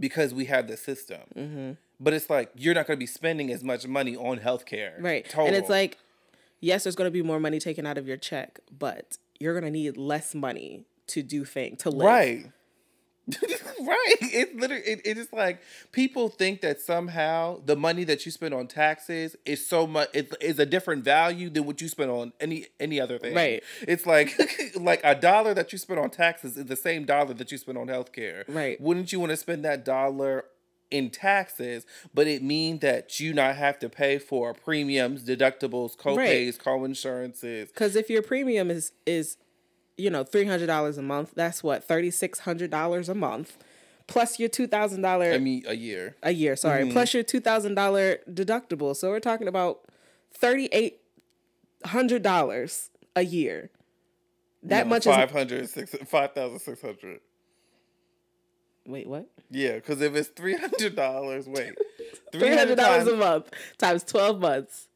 [0.00, 1.72] because we have the system Mm-hmm.
[2.00, 5.24] but it's like you're not going to be spending as much money on healthcare right.
[5.28, 5.46] total.
[5.46, 5.98] And it's like,
[6.60, 9.64] yes, there's going to be more money taken out of your check, but you're going
[9.64, 12.06] to need less money to do things, to live.
[12.06, 12.52] Right.
[13.80, 14.16] right.
[14.20, 15.60] It's literally it, it is like
[15.92, 20.34] people think that somehow the money that you spend on taxes is so much it
[20.40, 23.34] is a different value than what you spend on any any other thing.
[23.34, 23.62] Right.
[23.82, 24.38] It's like
[24.76, 27.78] like a dollar that you spend on taxes is the same dollar that you spend
[27.78, 28.44] on healthcare.
[28.48, 28.80] Right.
[28.80, 30.44] Wouldn't you want to spend that dollar
[30.90, 36.58] in taxes, but it mean that you not have to pay for premiums, deductibles, co-pays,
[36.58, 37.68] co-insurances.
[37.68, 39.36] Because if your premium is is,
[40.00, 43.56] you know, three hundred dollars a month, that's what thirty six hundred dollars a month,
[44.06, 45.32] plus your two thousand dollar.
[45.32, 46.16] I mean a year.
[46.22, 46.56] a year.
[46.56, 46.92] Sorry, Mm-hmm.
[46.92, 48.96] plus your two thousand dollar deductible.
[48.96, 49.80] So we're talking about
[50.32, 51.00] thirty eight
[51.84, 53.70] hundred dollars a year.
[54.62, 57.20] That much is 500 six- 5,600.
[58.86, 59.26] wait what?
[59.50, 61.72] Yeah, because if it's three hundred dollars, wait,
[62.32, 64.88] Three hundred dollars a month times twelve months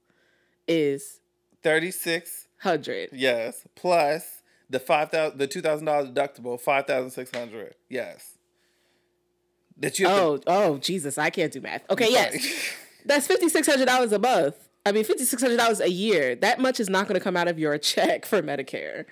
[0.69, 1.21] is
[1.63, 2.47] thirty six.
[2.59, 3.09] hundred.
[3.13, 7.75] Yes, plus the five thousand, the two thousand dollars deductible, five thousand six hundred.
[7.89, 8.39] Yes,
[9.79, 10.07] that you.
[10.09, 11.83] Oh oh Jesus, I can't do math.
[11.91, 14.57] Okay, yes, that's fifty six hundred dollars a month.
[14.87, 16.35] I mean, fifty six hundred dollars a year.
[16.37, 19.07] That much is not going to come out of your check for Medicare.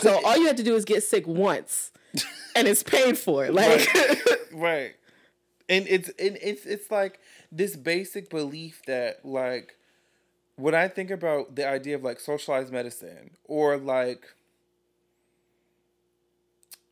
[0.00, 1.92] So all you have to do is get sick once,
[2.56, 3.50] and it's paid for.
[3.50, 3.88] Like,
[4.52, 4.94] right,
[5.68, 9.76] and it's and it's it's like this basic belief that like
[10.56, 14.34] when I think about the idea of like socialized medicine or like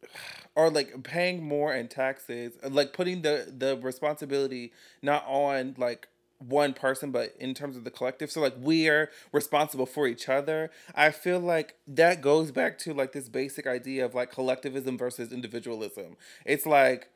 [0.54, 6.08] or like paying more in taxes like putting the the responsibility not on like
[6.38, 10.70] one person but in terms of the collective so like we're responsible for each other
[10.94, 15.32] i feel like that goes back to like this basic idea of like collectivism versus
[15.32, 16.16] individualism.
[16.44, 17.08] It's like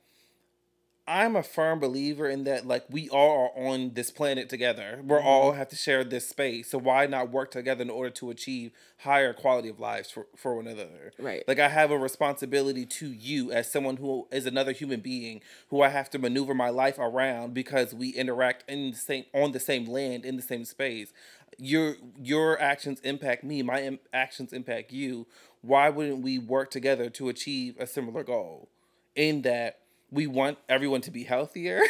[1.09, 5.00] I'm a firm believer in that like we all are on this planet together.
[5.02, 5.26] We're mm-hmm.
[5.26, 6.70] all have to share this space.
[6.70, 10.54] So why not work together in order to achieve higher quality of lives for, for
[10.54, 11.12] one another?
[11.18, 11.44] Right.
[11.48, 15.40] Like I have a responsibility to you as someone who is another human being
[15.70, 19.52] who I have to maneuver my life around because we interact in the same on
[19.52, 21.14] the same land in the same space.
[21.56, 25.26] Your your actions impact me, my Im- actions impact you.
[25.62, 28.68] Why wouldn't we work together to achieve a similar goal?
[29.16, 29.80] In that
[30.11, 31.80] we want everyone to be healthier.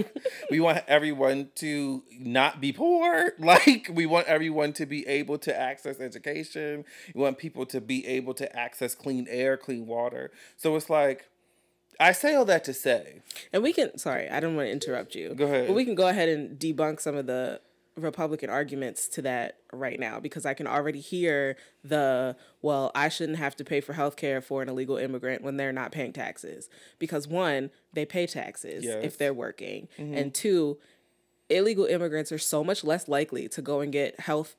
[0.50, 3.32] we want everyone to not be poor.
[3.38, 6.84] Like we want everyone to be able to access education.
[7.14, 10.30] We want people to be able to access clean air, clean water.
[10.56, 11.28] So it's like
[12.00, 13.22] I say all that to say.
[13.52, 13.96] and we can.
[13.98, 15.34] Sorry, I don't want to interrupt you.
[15.34, 15.68] Go ahead.
[15.68, 17.60] But we can go ahead and debunk some of the
[17.96, 23.38] Republican arguments to that right now because I can already hear the well, I shouldn't
[23.38, 26.68] have to pay for health care for an illegal immigrant when they're not paying taxes.
[26.98, 29.02] Because one, they pay taxes Yes.
[29.02, 29.88] if they're working.
[29.98, 30.14] Mm-hmm.
[30.14, 30.78] And two,
[31.48, 34.56] illegal immigrants are so much less likely to go and get health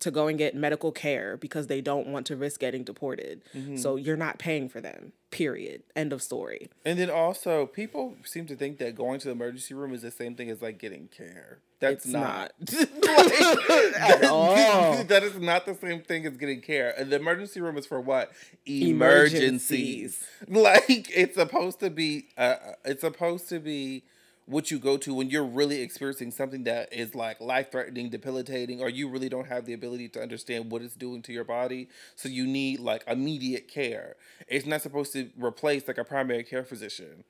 [0.00, 3.42] to go and get medical care because they don't want to risk getting deported.
[3.76, 5.12] So you're not paying for them.
[5.30, 5.82] Period.
[5.96, 6.68] End of story.
[6.84, 10.10] And then also, people seem to think that going to the emergency room is the
[10.10, 11.58] same thing as like getting care.
[11.80, 12.52] That's It's not.
[13.98, 15.04] At all.
[15.08, 16.94] that is not the same thing as getting care.
[16.98, 18.32] The emergency room is for what?
[18.66, 20.24] Emergencies.
[20.46, 20.64] Emergencies.
[20.88, 22.28] Like it's supposed to be.
[22.36, 24.04] Uh, it's supposed to be
[24.46, 28.80] what you go to when you're really experiencing something that is like life threatening, debilitating,
[28.80, 31.88] or you really don't have the ability to understand what it's doing to your body.
[32.14, 34.16] So you need like immediate care.
[34.46, 37.24] It's not supposed to replace like a primary care physician.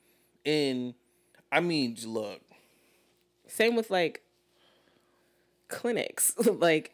[0.45, 0.95] And
[1.53, 2.41] I mean, look.
[3.47, 4.23] Same with like
[5.69, 6.35] clinics.
[6.59, 6.93] like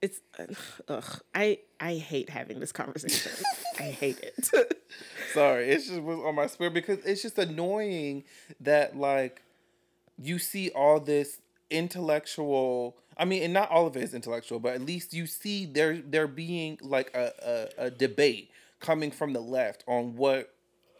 [0.00, 0.20] it's
[0.88, 3.32] ugh, I I hate having this conversation.
[3.78, 4.50] I hate it.
[5.32, 8.24] Sorry, it's just was on my spirit because it's just annoying
[8.60, 9.42] that like
[10.18, 14.74] you see all this intellectual I mean, and not all of it is intellectual, but
[14.74, 18.50] at least you see there there being like a, a, a debate
[18.80, 20.54] coming from the left on what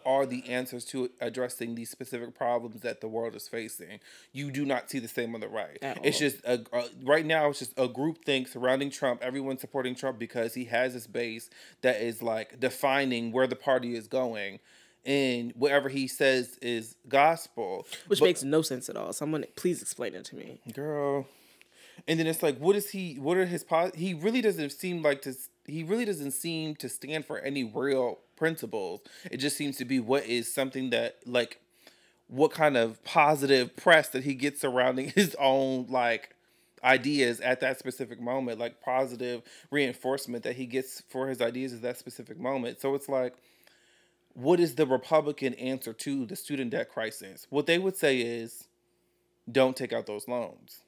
[0.07, 4.01] are the answers to addressing these specific problems that the world is facing.
[4.33, 5.79] You do not see the same on the right.
[6.05, 7.49] It's just a, a, right now.
[7.51, 9.21] It's just a group think surrounding Trump.
[9.23, 11.51] Everyone supporting Trump because he has this base
[11.83, 14.61] that is like defining where the party is going.
[15.05, 19.13] And whatever he says is gospel, which but, makes no sense at all.
[19.13, 21.27] Someone, please explain it to me, girl.
[22.09, 23.15] And then it's like, what is he?
[23.15, 23.65] What are his?
[23.95, 25.35] He really doesn't seem like to.
[25.65, 29.01] He really doesn't seem to stand for any real principles.
[29.31, 31.61] It just seems to be what is something that like
[32.29, 36.35] what kind of positive press that he gets surrounding his own like
[36.85, 41.83] ideas at that specific moment, like positive reinforcement that he gets for his ideas at
[41.83, 42.81] that specific moment.
[42.81, 43.35] So it's like
[44.37, 47.47] what is the Republican answer to the student debt crisis?
[47.49, 48.69] What they would say is
[49.51, 50.83] don't take out those loans.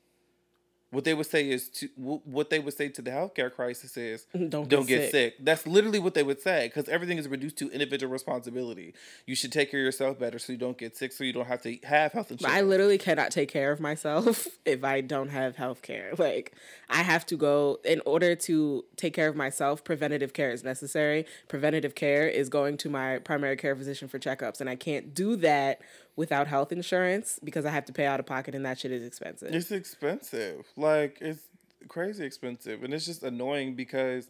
[0.90, 4.24] What they would say is to what they would say to the healthcare crisis is
[4.32, 5.34] don't, don't get, get sick.
[5.34, 5.34] sick.
[5.40, 8.94] That's literally what they would say because everything is reduced to individual responsibility.
[9.26, 11.46] You should take care of yourself better so you don't get sick, so you don't
[11.46, 12.56] have to have health insurance.
[12.56, 16.12] I literally cannot take care of myself if I don't have health care.
[16.16, 16.54] Like
[16.88, 19.84] I have to go in order to take care of myself.
[19.84, 21.26] Preventative care is necessary.
[21.48, 25.36] Preventative care is going to my primary care physician for checkups, and I can't do
[25.36, 25.82] that
[26.18, 29.06] without health insurance because I have to pay out of pocket and that shit is
[29.06, 29.54] expensive.
[29.54, 30.66] It's expensive.
[30.76, 31.42] Like it's
[31.86, 34.28] crazy expensive and it's just annoying because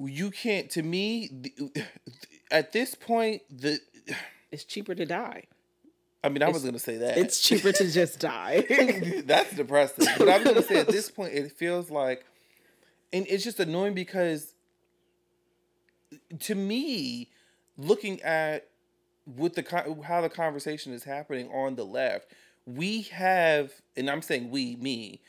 [0.00, 1.52] you can't to me
[2.50, 3.78] at this point the
[4.50, 5.44] it's cheaper to die.
[6.24, 8.64] I mean, I it's, was gonna say that it's cheaper to just die.
[9.24, 10.08] That's depressing.
[10.18, 12.26] But I was gonna say at this point, it feels like,
[13.12, 14.52] and it's just annoying because,
[16.40, 17.30] to me,
[17.76, 18.68] looking at
[19.26, 22.32] with the how the conversation is happening on the left,
[22.64, 25.20] we have, and I'm saying we, me,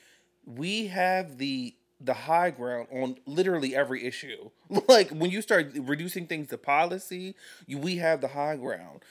[0.46, 4.50] we have the the high ground on literally every issue.
[4.88, 7.36] Like when you start reducing things to policy,
[7.66, 9.04] you, we have the high ground.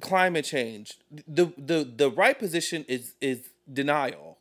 [0.00, 4.38] Climate change, the the the right position is is denial,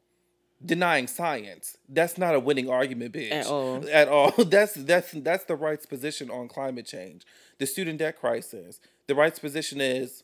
[0.64, 1.78] denying science.
[1.89, 3.32] That's not a winning argument, bitch.
[3.32, 3.89] At all.
[3.89, 4.32] At all.
[4.46, 7.26] That's that's that's the right's position on climate change.
[7.58, 10.24] The student debt crisis the right's position is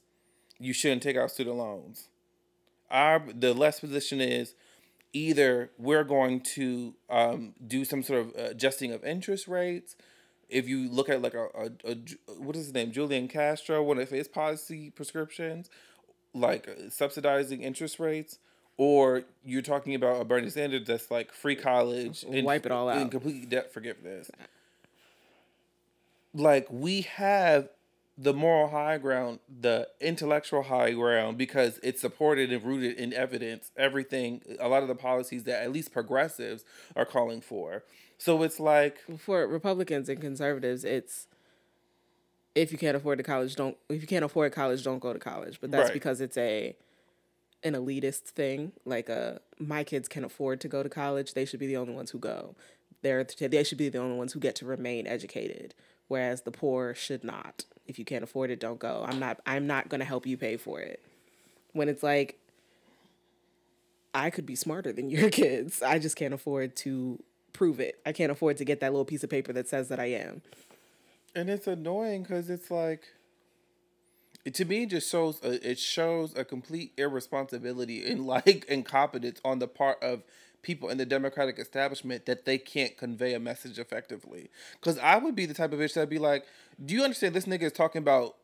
[0.59, 2.07] you shouldn't take out student loans.
[2.89, 4.53] Our the left position is
[5.13, 9.95] either we're going to um, do some sort of adjusting of interest rates.
[10.49, 11.97] If you look at like a, a, a
[12.39, 15.69] what is his name, Julian Castro, one of his policy prescriptions,
[16.33, 18.39] like subsidizing interest rates,
[18.77, 22.87] or you're talking about a Bernie Sanders that's like free college and wipe it all
[22.87, 24.31] out and complete debt forgiveness.
[26.33, 27.69] Like we have
[28.17, 33.71] the moral high ground, the intellectual high ground, because it's supported and rooted in evidence.
[33.77, 36.65] Everything, a lot of the policies that at least progressives
[36.95, 37.83] are calling for.
[38.17, 41.27] So it's like for Republicans and conservatives, it's
[42.55, 45.19] if you can't afford the college, don't if you can't afford college, don't go to
[45.19, 45.59] college.
[45.61, 45.93] But that's right.
[45.93, 46.75] because it's a
[47.63, 48.71] an elitist thing.
[48.85, 51.93] Like, uh, my kids can afford to go to college; they should be the only
[51.93, 52.55] ones who go.
[53.03, 55.75] They're they should be the only ones who get to remain educated,
[56.07, 59.05] whereas the poor should not if you can't afford it, don't go.
[59.07, 61.01] I'm not I'm not going to help you pay for it.
[61.71, 62.37] When it's like
[64.13, 65.81] I could be smarter than your kids.
[65.81, 67.21] I just can't afford to
[67.53, 67.99] prove it.
[68.05, 70.41] I can't afford to get that little piece of paper that says that I am.
[71.35, 73.03] And it's annoying cuz it's like
[74.43, 79.59] it, to me just shows a, it shows a complete irresponsibility and like incompetence on
[79.59, 80.23] the part of
[80.61, 84.49] people in the Democratic establishment that they can't convey a message effectively.
[84.79, 86.45] Because I would be the type of bitch that'd be like,
[86.83, 88.35] do you understand this nigga is talking about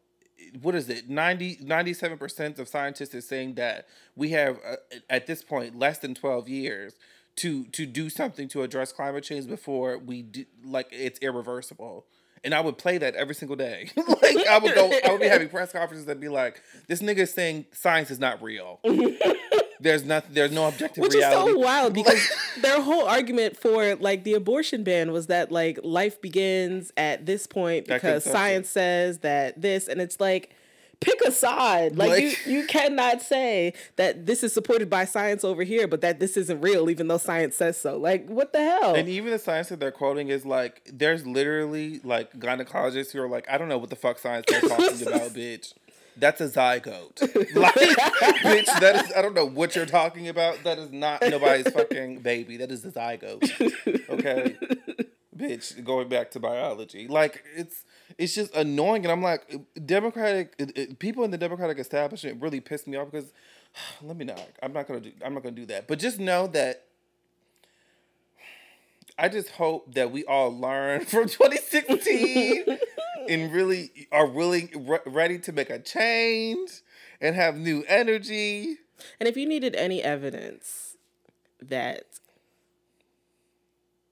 [0.62, 4.76] what is it 90 97% of scientists is saying that we have uh,
[5.10, 6.96] at this point less than 12 years
[7.36, 12.06] to to do something to address climate change before we do like it's irreversible
[12.44, 13.90] and I would play that every single day.
[13.96, 17.20] like I would go, I would be having press conferences that be like, "This nigga
[17.20, 18.82] is saying science is not real.
[19.84, 21.52] there's not there's no objective Which reality.
[21.52, 22.32] is so wild because
[22.62, 27.46] their whole argument for like the abortion ban was that like life begins at this
[27.46, 30.56] point because science says that this and it's like
[31.00, 31.98] pick a side.
[31.98, 36.00] Like, Like- you, you cannot say that this is supported by science over here, but
[36.00, 37.98] that this isn't real even though science says so.
[37.98, 38.96] Like what the hell?
[38.96, 43.28] And even the science that they're quoting is like, there's literally like gynecologists who are
[43.28, 45.74] like, I don't know what the fuck science they're talking about, bitch.
[46.18, 47.20] That's a zygote.
[47.56, 50.64] Like, bitch, that is, I don't know what you're talking about.
[50.64, 52.58] That is not nobody's fucking baby.
[52.58, 54.10] That is a zygote.
[54.10, 54.58] Okay?
[55.36, 57.08] bitch, going back to biology.
[57.08, 57.84] Like, it's,
[58.18, 59.04] it's just annoying.
[59.06, 59.56] And I'm like,
[59.86, 63.34] Democratic, it- it- people in the Democratic establishment really piss me off because,
[64.02, 65.88] let me not, I'm not to do, I'm not to do that.
[65.88, 66.86] But just know that
[69.18, 72.66] I just hope that we all learn from 2016
[73.30, 76.82] and really are really re- ready to make a change
[77.22, 78.78] and have new energy.
[79.20, 80.98] And if you needed any evidence
[81.62, 82.06] that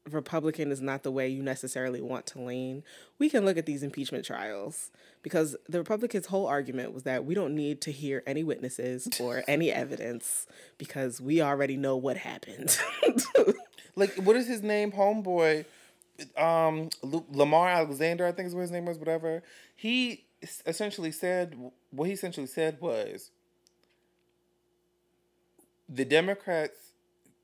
[0.10, 2.84] Republican is not the way you necessarily want to lean,
[3.20, 4.92] we can look at these impeachment trials
[5.22, 9.44] because the Republicans' whole argument was that we don't need to hear any witnesses or
[9.48, 10.48] any evidence
[10.78, 12.78] because we already know what happened.
[13.96, 14.92] Like, what is his name?
[14.92, 15.66] Homeboy,
[16.38, 18.98] um, Lu- Lamar Alexander, I think is what his name was.
[18.98, 19.44] Whatever.
[19.76, 20.26] He
[20.66, 21.56] essentially said
[21.92, 23.32] what he essentially said was
[25.88, 26.92] the Democrats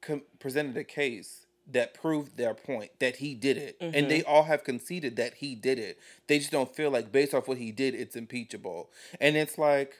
[0.01, 4.43] com- presented a case that proved their point that he did it, and they all
[4.43, 5.99] have conceded that he did it.
[6.27, 8.89] They just don't feel like based off what he did, it's impeachable,
[9.19, 9.97] and it's like.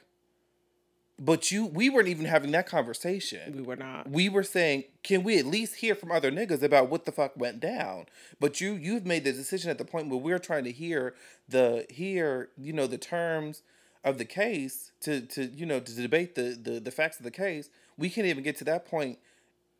[1.18, 4.08] But you, we weren't even having that conversation we were not.
[4.08, 7.32] we were saying, can we at least hear from other niggas about what the fuck
[7.36, 8.06] went down?
[8.38, 11.14] But you you've made the decision at the point where we're trying to hear
[11.48, 13.62] the hear, you know, the terms
[14.04, 17.30] of the case to to you know to debate the the, the facts of the
[17.32, 17.68] case.
[17.96, 19.18] We can't even get to that point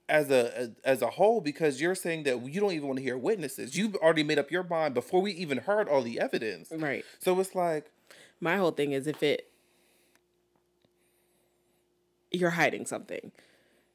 [0.09, 3.17] as a as a whole because you're saying that you don't even want to hear
[3.17, 3.77] witnesses.
[3.77, 6.73] You've already made up your mind before we even heard all the evidence.
[6.73, 7.05] Right.
[7.21, 7.93] So it's like
[8.41, 9.49] My whole thing is if it
[12.31, 13.33] you're hiding something.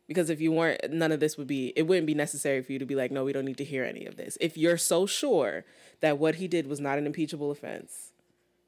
[0.07, 2.79] Because if you weren't none of this would be it wouldn't be necessary for you
[2.79, 4.37] to be like, no, we don't need to hear any of this.
[4.41, 5.65] If you're so sure
[6.01, 8.11] that what he did was not an impeachable offense,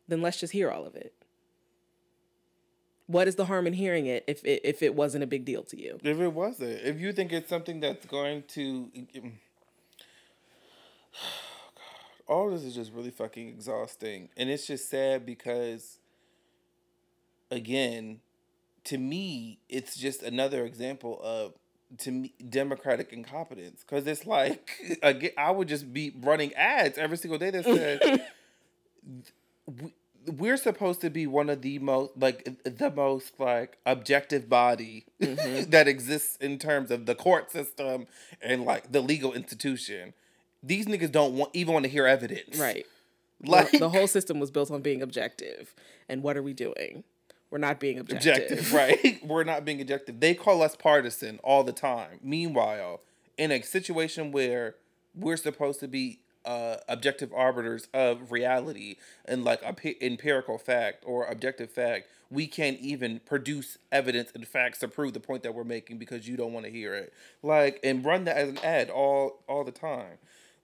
[0.07, 1.13] then let's just hear all of it.
[3.07, 5.63] What is the harm in hearing it if it if it wasn't a big deal
[5.63, 5.99] to you?
[6.03, 8.89] If it wasn't, if you think it's something that's going to,
[11.15, 11.31] oh,
[12.27, 15.99] all this is just really fucking exhausting, and it's just sad because,
[17.51, 18.21] again,
[18.85, 21.53] to me, it's just another example of
[21.99, 24.71] to me democratic incompetence because it's like
[25.03, 28.27] again, I would just be running ads every single day that said.
[29.81, 29.93] we-
[30.27, 35.69] we're supposed to be one of the most like the most like objective body mm-hmm.
[35.69, 38.07] that exists in terms of the court system
[38.41, 40.13] and like the legal institution.
[40.63, 42.57] These niggas don't want even want to hear evidence.
[42.57, 42.85] Right.
[43.45, 45.75] Like the whole system was built on being objective.
[46.09, 47.03] And what are we doing?
[47.55, 48.41] We're not being objective.
[48.49, 49.23] objective, right?
[49.25, 50.19] We're not being objective.
[50.19, 52.19] They call us partisan all the time.
[52.21, 52.99] Meanwhile,
[53.37, 54.75] in a situation where
[55.15, 59.61] we're supposed to be uh, objective arbiters of reality and like
[60.01, 65.21] empirical fact or objective fact, we can't even produce evidence and facts to prove the
[65.21, 67.13] point that we're making because you don't want to hear it.
[67.41, 70.17] Like and run that as an ad all all the time.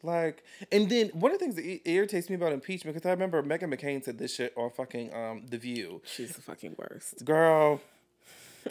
[0.03, 3.41] Like, and then one of the things that irritates me about impeachment because I remember
[3.43, 6.01] Meghan McCain said this shit on fucking um The View.
[6.05, 7.23] She's the fucking worst.
[7.25, 7.81] girl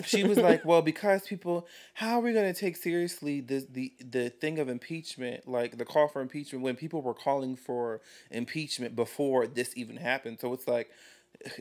[0.04, 3.92] she was like well because people how are we going to take seriously the, the
[4.10, 8.00] the thing of impeachment like the call for impeachment when people were calling for
[8.30, 10.38] impeachment before this even happened?
[10.40, 10.90] So it's like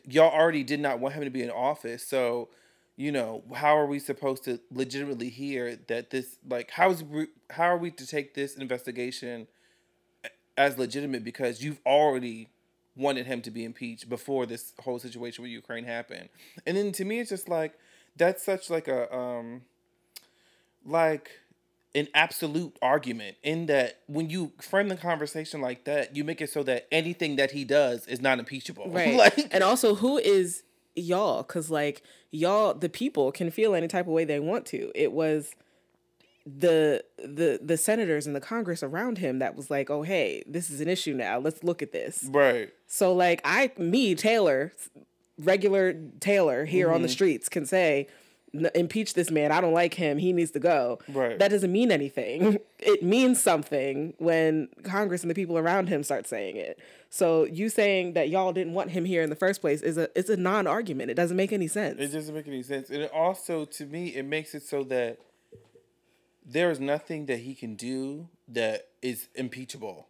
[0.08, 2.06] y'all already did not want him to be in office.
[2.06, 2.50] So
[2.96, 7.28] you know how are we supposed to legitimately hear that this like how is we,
[7.50, 9.48] how are we to take this investigation
[10.60, 12.50] as legitimate because you've already
[12.96, 16.28] wanted him to be impeached before this whole situation with Ukraine happened.
[16.68, 17.80] And then to me it's just like
[18.18, 19.62] that's such like a um
[20.86, 21.32] like
[21.96, 26.50] an absolute argument in that when you frame the conversation like that, you make it
[26.50, 28.88] so that anything that he does is not impeachable.
[28.90, 29.16] Right.
[29.16, 30.64] like and also, who is
[30.96, 31.42] y'all?
[31.42, 34.92] Because, like, y'all, the people can feel any type of way they want to.
[34.94, 35.56] It was
[36.58, 40.70] the the the senators and the congress around him that was like oh hey this
[40.70, 42.70] is an issue now let's look at this right.
[42.88, 44.72] so like i me taylor
[45.38, 47.14] regular taylor here on the Mm-hmm.
[47.14, 48.08] streets can say
[48.74, 49.52] impeach this man.
[49.52, 50.18] I don't like him.
[50.18, 50.98] He needs to go.
[51.08, 51.38] Right.
[51.38, 52.58] That doesn't mean anything.
[52.80, 56.80] It means something when Congress and the people around him start saying it.
[57.10, 60.08] So you saying that y'all didn't want him here in the first place is a
[60.18, 61.12] it's a non-argument.
[61.12, 62.00] It doesn't make any sense.
[62.00, 62.90] It doesn't make any sense.
[62.90, 65.20] And it also, to me, it makes it so that
[66.52, 70.08] there is nothing that he can do that is impeachable.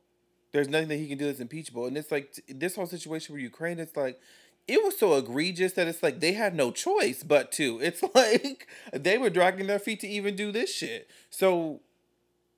[0.53, 1.85] There's nothing that he can do that's impeachable.
[1.85, 4.19] And it's like this whole situation with Ukraine, it's like,
[4.67, 7.79] it was so egregious that it's like they had no choice but to.
[7.83, 11.09] It's like they were dragging their feet to even do this shit.
[11.29, 11.81] So,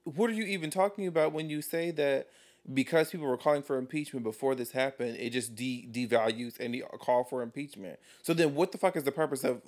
[0.03, 2.27] what are you even talking about when you say that
[2.73, 7.23] because people were calling for impeachment before this happened, it just de- devalues any call
[7.23, 7.97] for impeachment?
[8.23, 9.61] So then, what the fuck is the purpose of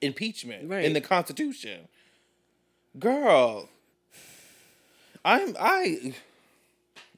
[0.00, 0.84] impeachment right.
[0.84, 1.88] in the Constitution?
[2.98, 3.68] Girl,
[5.24, 6.14] I'm I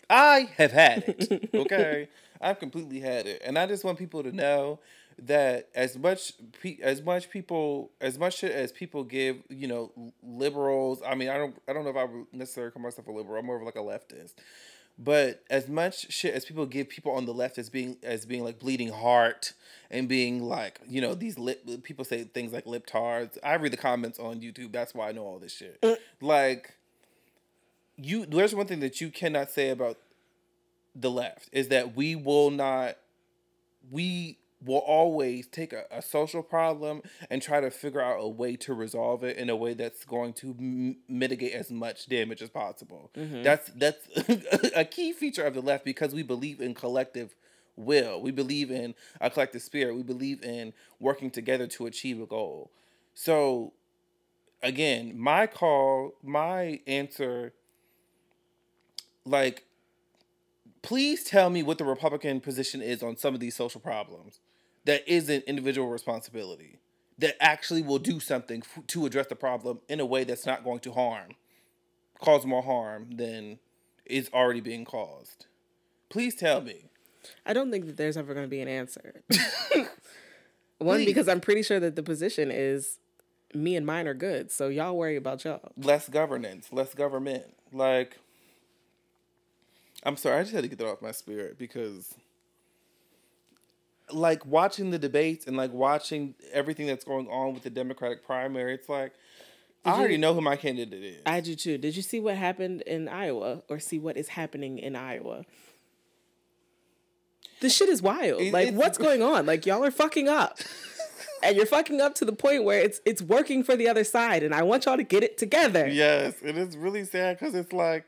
[0.09, 1.51] I have had it.
[1.55, 2.09] Okay,
[2.41, 4.81] I've completely had it, and I just want people to know
[5.23, 9.93] that as much pe- as much people as much shit as people give, you know,
[10.23, 11.01] liberals.
[11.07, 13.39] I mean, I don't I don't know if I would necessarily call myself a liberal.
[13.39, 14.35] I'm more of like a leftist.
[14.97, 18.45] But as much shit as people give people on the left as being as being
[18.45, 19.53] like bleeding heart
[19.91, 23.37] and being like you know these lip people say things like lip tards.
[23.43, 24.73] I read the comments on YouTube.
[24.73, 25.79] That's why I know all this shit.
[25.83, 25.97] Uh.
[26.21, 26.75] Like
[27.97, 29.99] you, there's one thing that you cannot say about
[30.95, 32.97] the left is that we will not
[33.91, 38.57] we will always take a, a social problem and try to figure out a way
[38.57, 42.51] to resolve it in a way that's going to m- mitigate as much damage as
[42.51, 43.11] possible.
[43.17, 43.43] Mm-hmm.
[43.43, 44.09] That's that's
[44.77, 47.35] a key feature of the left because we believe in collective
[47.77, 48.21] will.
[48.21, 49.97] We believe in a collective spirit.
[49.97, 52.71] We believe in working together to achieve a goal.
[53.15, 53.73] So
[54.63, 57.53] again, my call, my answer
[59.27, 59.65] like
[60.83, 64.41] please tell me what the Republican position is on some of these social problems
[64.85, 66.79] that isn't individual responsibility,
[67.19, 70.65] that actually will do something f- to address the problem in a way that's not
[70.65, 71.31] going to harm,
[72.21, 73.59] cause more harm than
[74.05, 75.47] is already being caused.
[76.11, 76.91] Please tell me.
[77.47, 79.23] I don't think that there's ever going to be an answer.
[80.79, 81.07] One, Please.
[81.07, 82.99] because I'm pretty sure that the position is
[83.55, 84.51] me and mine are good.
[84.51, 85.61] So y'all worry about y'all.
[85.77, 87.45] Less governance, less government.
[87.73, 88.19] Like,
[90.03, 92.15] I'm sorry, I just had to get that off my spirit because,
[94.11, 98.75] like, watching the debates and like watching everything that's going on with the Democratic primary,
[98.75, 99.13] it's like,
[99.85, 101.23] I you- already know who my candidate is.
[101.27, 101.79] I do too.
[101.79, 105.45] Did you see what happened in Iowa or see what is happening in Iowa?
[107.61, 108.41] This shit is wild.
[108.41, 109.47] It- like, what's going on?
[109.47, 110.59] Like, y'all are fucking up.
[111.43, 114.43] and you're fucking up to the point where it's it's working for the other side.
[114.43, 115.87] And I want y'all to get it together.
[115.87, 118.07] Yes, it is really sad because it's like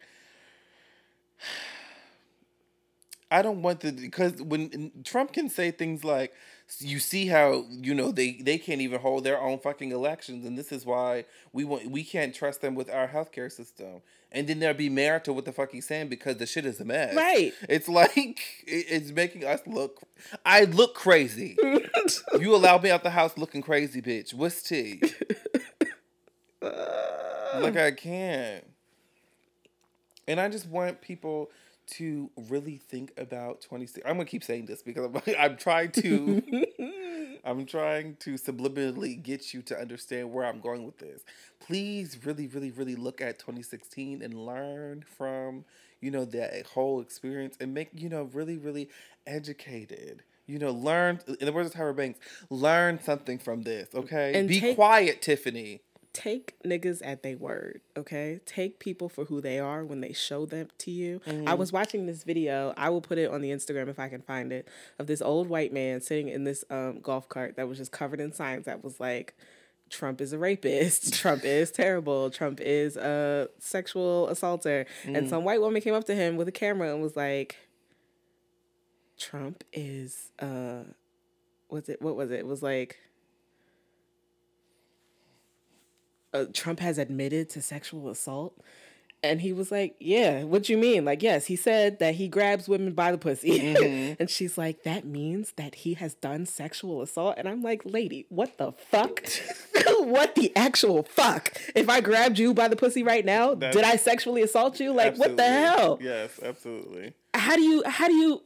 [3.31, 6.33] I don't want the because when Trump can say things like
[6.79, 10.57] you see how you know they they can't even hold their own fucking elections and
[10.57, 14.03] this is why we want we can't trust them with our healthcare system.
[14.33, 16.81] And then there'll be merit to what the fuck he's saying because the shit is
[16.81, 17.14] a mess.
[17.14, 17.53] Right.
[17.68, 20.03] it's like it's making us look
[20.45, 21.57] I look crazy.
[22.39, 24.33] You allowed me out the house looking crazy bitch.
[24.35, 25.01] What's tea?
[26.62, 28.64] Like I can't.
[30.29, 31.51] And I just want people
[31.87, 34.05] to really think about 26.
[34.07, 36.43] I'm gonna keep saying this because I'm, I'm trying to
[37.45, 41.22] I'm trying to subliminally get you to understand where I'm going with this.
[41.61, 45.64] Please really, really, really look at 2016 and learn from,
[46.01, 48.89] you know, that whole experience and make, you know, really, really
[49.26, 50.22] educated.
[50.49, 52.20] You know, learn in the words of Tyra Banks,
[52.51, 54.32] learn something from this, okay?
[54.34, 55.80] And Be take- quiet, Tiffany.
[56.17, 58.41] Take niggas at their word, okay?
[58.47, 61.20] Take people for who they are when they show them to you.
[61.47, 62.73] I was watching this video.
[62.77, 64.66] I will put it on the Instagram if I can find it
[64.99, 68.19] of this old white man sitting in this um, golf cart that was just covered
[68.19, 69.35] in signs that was like,
[69.90, 71.12] Trump is a rapist.
[71.20, 72.31] Trump is terrible.
[72.31, 74.86] Trump is a sexual assaulter.
[75.05, 77.57] And some white woman came up to him with a camera and was like,
[79.19, 80.82] Trump is uh
[81.70, 82.40] was it what was it?
[82.40, 82.99] It was like
[86.37, 88.59] uh, Trump has admitted to sexual assault.
[89.23, 91.05] And he was like, Yeah, what you mean?
[91.05, 94.15] Like, yes, he said that he grabs women by the pussy.
[94.21, 97.35] and she's like, That means that he has done sexual assault.
[97.39, 99.27] And I'm like, Lady, what the fuck?
[99.99, 101.57] what the actual fuck?
[101.75, 104.93] If I grabbed you by the pussy right now, did I sexually assault you?
[104.93, 105.99] Like, what the hell?
[106.01, 107.15] Yes, absolutely.
[107.35, 108.43] how do you how do you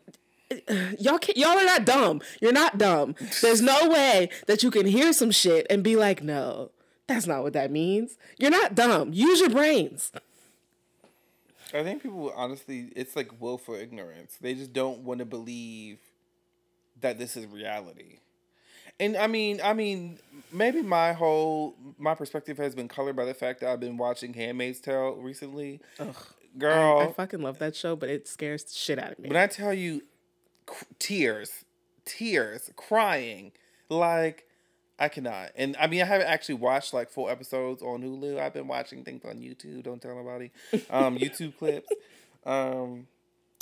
[0.98, 4.86] y'all can y'all are not dumb you're not dumb there's no way that you can
[4.86, 6.70] hear some shit and be like no
[7.10, 10.12] that's not what that means you're not dumb use your brains
[11.74, 14.36] I think people honestly, it's like willful ignorance.
[14.40, 15.98] They just don't want to believe
[17.00, 18.18] that this is reality.
[18.98, 20.18] And I mean, I mean,
[20.52, 24.34] maybe my whole my perspective has been colored by the fact that I've been watching
[24.34, 25.80] Handmaid's Tale recently.
[25.98, 26.14] Ugh.
[26.58, 29.28] Girl, I, I fucking love that show, but it scares the shit out of me.
[29.28, 30.02] when I tell you,
[30.98, 31.64] tears,
[32.04, 33.52] tears, crying,
[33.88, 34.48] like
[35.00, 35.52] I cannot.
[35.56, 38.38] And I mean, I haven't actually watched like full episodes on Hulu.
[38.38, 39.82] I've been watching things on YouTube.
[39.82, 40.50] Don't tell nobody.
[40.90, 41.90] Um, YouTube clips.
[42.44, 43.06] Um,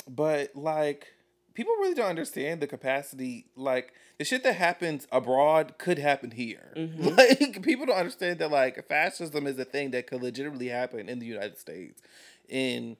[0.05, 1.07] but like,
[1.53, 3.45] people really don't understand the capacity.
[3.55, 6.73] Like the shit that happens abroad could happen here.
[6.99, 11.19] Like people don't understand that like fascism is a thing that could legitimately happen in
[11.19, 12.01] the United States.
[12.49, 12.97] In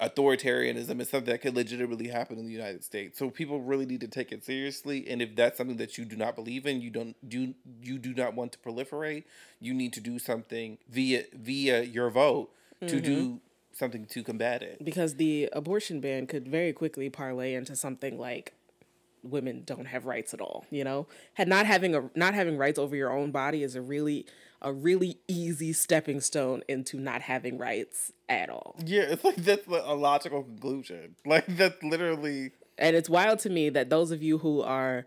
[0.00, 3.18] authoritarianism is something that could legitimately happen in the United States.
[3.18, 5.08] So people really need to take it seriously.
[5.08, 8.14] And if that's something that you do not believe in, you don't do you do
[8.14, 9.24] not want to proliferate,
[9.60, 12.50] you need to do something via via your vote
[12.86, 13.36] to do mm-hmm.
[13.72, 14.84] something to combat it.
[14.84, 18.52] because the abortion ban could very quickly parlay into something like
[19.22, 22.78] women don't have rights at all you know had not having a not having rights
[22.78, 24.26] over your own body is a really
[24.62, 29.66] a really easy stepping stone into not having rights at all Yeah, it's like that's
[29.66, 31.16] a logical conclusion.
[31.24, 35.06] Like that's literally and it's wild to me that those of you who are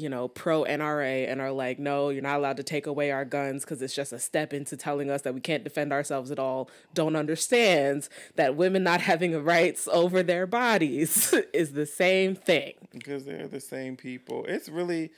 [0.00, 3.24] you know pro NRA and are like no you're not allowed to take away our
[3.24, 6.38] guns cuz it's just a step into telling us that we can't defend ourselves at
[6.38, 12.74] all don't understand that women not having rights over their bodies is the same thing
[12.92, 14.44] because they're the same people.
[14.46, 15.10] It's really,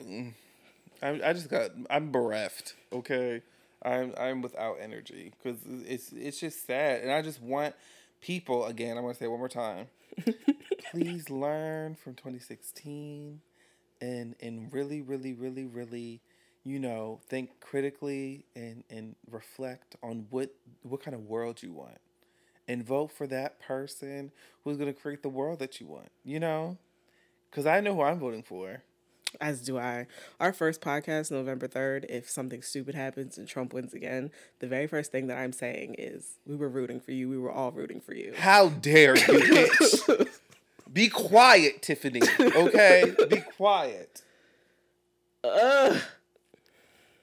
[0.00, 0.32] mm,
[1.02, 2.74] I, I just got I'm bereft.
[2.92, 3.42] Okay,
[3.82, 7.74] I'm I'm without energy because it's it's just sad, and I just want
[8.20, 8.96] people again.
[8.96, 9.86] I'm gonna say it one more time.
[10.90, 13.40] Please learn from 2016,
[14.02, 16.22] and and really, really, really, really,
[16.64, 20.54] you know, think critically and and reflect on what
[20.84, 21.98] what kind of world you want.
[22.68, 24.32] And vote for that person
[24.64, 26.10] who's gonna create the world that you want.
[26.24, 26.78] You know,
[27.50, 28.82] because I know who I'm voting for.
[29.40, 30.06] as do I.
[30.40, 34.30] Our first podcast, November 3rd, if something stupid happens and Trump wins again,
[34.60, 37.28] the very first thing that I'm saying is we were rooting for you.
[37.30, 38.34] We were all rooting for you.
[38.36, 40.28] How dare you, bitch?
[40.92, 42.20] Be quiet, Tiffany.
[42.40, 44.22] Okay, be quiet.
[45.44, 46.00] Ugh.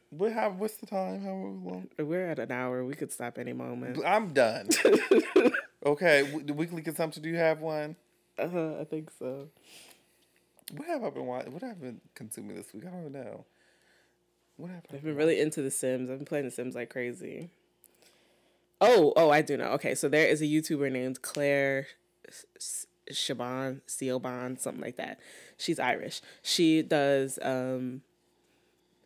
[0.09, 0.55] What have?
[0.55, 1.21] What's the time?
[1.21, 1.87] How long?
[1.99, 2.83] We're at an hour.
[2.83, 3.99] We could stop any moment.
[4.05, 4.69] I'm done.
[5.85, 7.23] Okay, w- the weekly consumption.
[7.23, 7.95] Do you have one?
[8.37, 9.47] Uh, I think so.
[10.75, 11.53] What have I been watching?
[11.53, 12.83] What have I been consuming this week?
[12.85, 13.45] I don't know.
[14.57, 16.09] What have I I've been really into The Sims.
[16.09, 17.49] I've been playing The Sims like crazy.
[18.81, 19.69] Oh, oh, I do know.
[19.71, 21.87] Okay, so there is a YouTuber named Claire
[22.27, 25.19] S- Shaban, Siobhan, something like that.
[25.57, 26.21] She's Irish.
[26.41, 28.01] She does um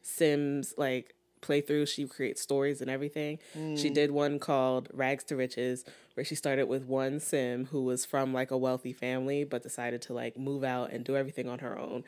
[0.01, 1.87] Sims like playthroughs.
[1.89, 3.39] She creates stories and everything.
[3.77, 8.05] She did one called Rags to Riches, where she started with one Sim who was
[8.05, 11.59] from like a wealthy family, but decided to like move out and do everything on
[11.59, 12.03] her own.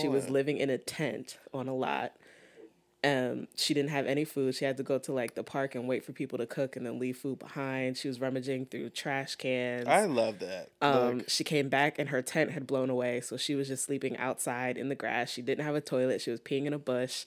[0.00, 2.12] she was living in a tent on a lot.
[3.02, 4.54] Um, she didn't have any food.
[4.54, 6.84] She had to go to like the park and wait for people to cook and
[6.84, 7.96] then leave food behind.
[7.96, 9.88] She was rummaging through trash cans.
[9.88, 10.68] I love that.
[10.82, 14.18] Um, she came back and her tent had blown away, so she was just sleeping
[14.18, 15.30] outside in the grass.
[15.30, 16.20] She didn't have a toilet.
[16.20, 17.24] She was peeing in a bush,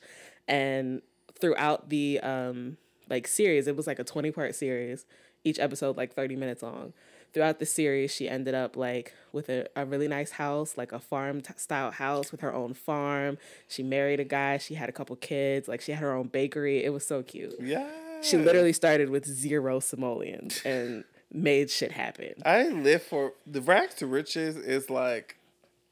[0.47, 1.01] and
[1.39, 2.77] throughout the um
[3.09, 5.05] like series, it was like a twenty part series.
[5.43, 6.93] Each episode like thirty minutes long.
[7.33, 10.99] Throughout the series, she ended up like with a, a really nice house, like a
[10.99, 13.37] farm t- style house with her own farm.
[13.67, 14.57] She married a guy.
[14.59, 15.67] She had a couple kids.
[15.67, 16.83] Like she had her own bakery.
[16.83, 17.55] It was so cute.
[17.59, 17.87] yeah.
[18.21, 22.35] She literally started with zero simoleons and made shit happen.
[22.45, 25.35] I live for the rags to riches is like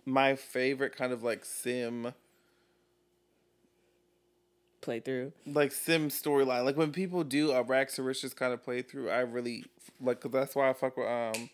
[0.06, 2.14] my favorite kind of like sim
[4.82, 5.32] Playthrough.
[5.46, 6.66] like sim storyline.
[6.66, 9.66] Like when people do a rags to riches kind of playthrough, I really
[10.00, 11.50] like cause that's why I fuck with um.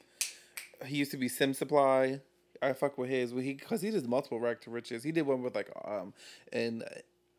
[0.85, 2.21] He used to be Sim Supply.
[2.61, 3.31] I fuck with his.
[3.31, 5.03] He because he does multiple rags to riches.
[5.03, 6.13] He did one with like um
[6.53, 6.83] an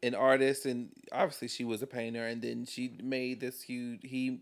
[0.02, 4.01] an artist and obviously she was a painter and then she made this huge.
[4.02, 4.40] He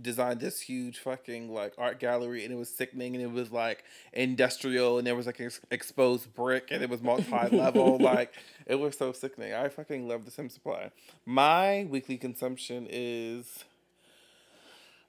[0.00, 3.84] designed this huge fucking like art gallery and it was sickening and it was like
[4.12, 8.32] industrial and there was like ex- exposed brick and it was multi-level like
[8.66, 10.90] it was so sickening i fucking love the sim supply
[11.26, 13.64] my weekly consumption is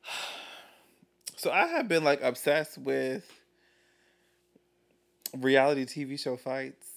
[1.36, 3.32] so i have been like obsessed with
[5.38, 6.88] reality tv show fights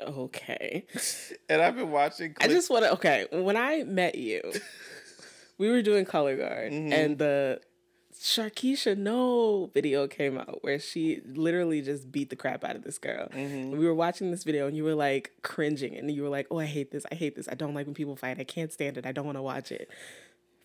[0.00, 0.84] Okay.
[1.48, 2.92] and i've been watching I just want to.
[2.92, 3.26] Okay.
[3.32, 4.40] When I met you,
[5.58, 6.92] we were doing Color Guard, mm-hmm.
[6.92, 7.60] and the
[8.14, 12.98] Sharkeisha No video came out where she literally just beat the crap out of this
[12.98, 13.28] girl.
[13.32, 16.46] And we were watching this video, and you were like cringing, and you were like,
[16.50, 17.04] "Oh, I hate this.
[17.12, 17.48] I hate this.
[17.48, 18.38] I don't like when people fight.
[18.38, 19.06] I can't stand it.
[19.06, 19.90] I don't want to watch it."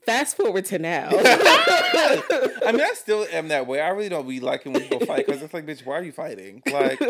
[0.06, 1.10] Fast forward to now.
[1.14, 3.80] I mean, I still am that way.
[3.80, 6.12] I really don't be liking when people fight because it's like, bitch, why are you
[6.12, 6.62] fighting?
[6.70, 7.02] Like,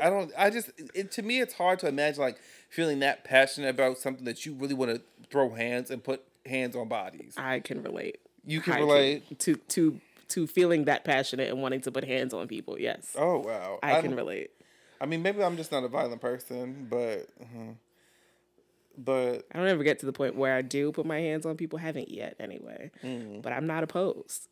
[0.00, 0.30] I don't.
[0.38, 2.38] I just it, to me, it's hard to imagine like
[2.68, 6.76] feeling that passionate about something that you really want to throw hands and put hands
[6.76, 7.34] on bodies.
[7.36, 8.20] I can relate.
[8.44, 9.38] You can I relate.
[9.40, 12.78] to to to feeling that passionate and wanting to put hands on people.
[12.78, 14.50] Yes, Oh wow, I can relate.
[15.00, 17.72] I mean, maybe I'm just not a violent person, but, uh,
[18.98, 21.56] but I don't ever get to the point where I do put my hands on
[21.56, 21.78] people.
[21.78, 22.90] Haven't yet, anyway.
[23.02, 23.40] Mm.
[23.40, 24.48] But I'm not opposed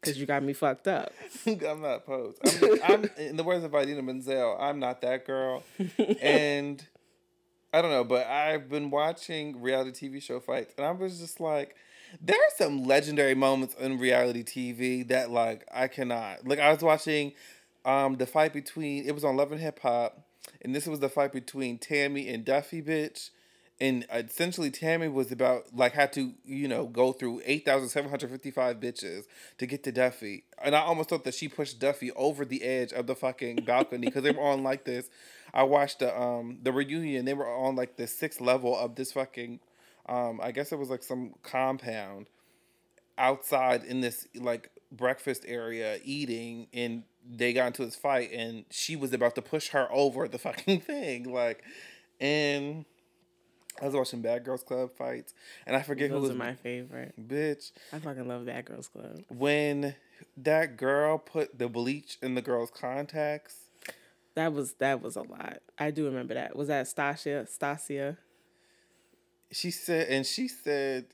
[0.00, 1.12] because you got me fucked up.
[1.46, 2.38] I'm not opposed.
[2.82, 5.62] I'm, I'm in the words of Idina Menzel, I'm not that girl,
[6.22, 6.84] and
[7.76, 11.40] I don't know, but I've been watching reality TV show fights, and I was just
[11.40, 11.76] like,
[12.22, 16.48] there are some legendary moments in reality TV that like I cannot.
[16.48, 17.34] Like I was watching,
[17.84, 20.22] um, the fight between it was on Love and Hip Hop,
[20.62, 23.28] and this was the fight between Tammy and Duffy, bitch.
[23.78, 28.08] And essentially, Tammy was about like had to you know go through eight thousand seven
[28.08, 29.24] hundred fifty five bitches
[29.58, 32.92] to get to Duffy, and I almost thought that she pushed Duffy over the edge
[32.94, 35.10] of the fucking balcony because they were on like this.
[35.52, 37.26] I watched the um the reunion.
[37.26, 39.60] They were on like the sixth level of this fucking,
[40.08, 42.28] um I guess it was like some compound,
[43.18, 48.96] outside in this like breakfast area eating, and they got into this fight, and she
[48.96, 51.62] was about to push her over the fucking thing, like,
[52.18, 52.86] and.
[53.80, 55.34] I was watching Bad Girls Club fights,
[55.66, 57.14] and I forget who was my favorite.
[57.28, 59.22] bitch I fucking love Bad Girls Club.
[59.28, 59.94] when
[60.36, 63.56] that girl put the bleach in the girl's contacts.
[64.34, 65.58] That was that was a lot.
[65.78, 66.56] I do remember that.
[66.56, 67.46] Was that Stasia?
[67.48, 68.16] Stasia?
[69.50, 71.06] She said, and she said,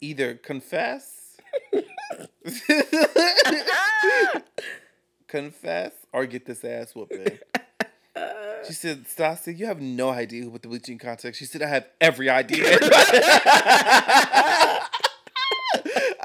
[0.00, 1.36] either confess,
[5.28, 7.38] confess, or get this ass whooping.
[8.66, 11.38] She said, Stassi, you have no idea who put the bleach in contacts.
[11.38, 12.64] She said, I have every idea.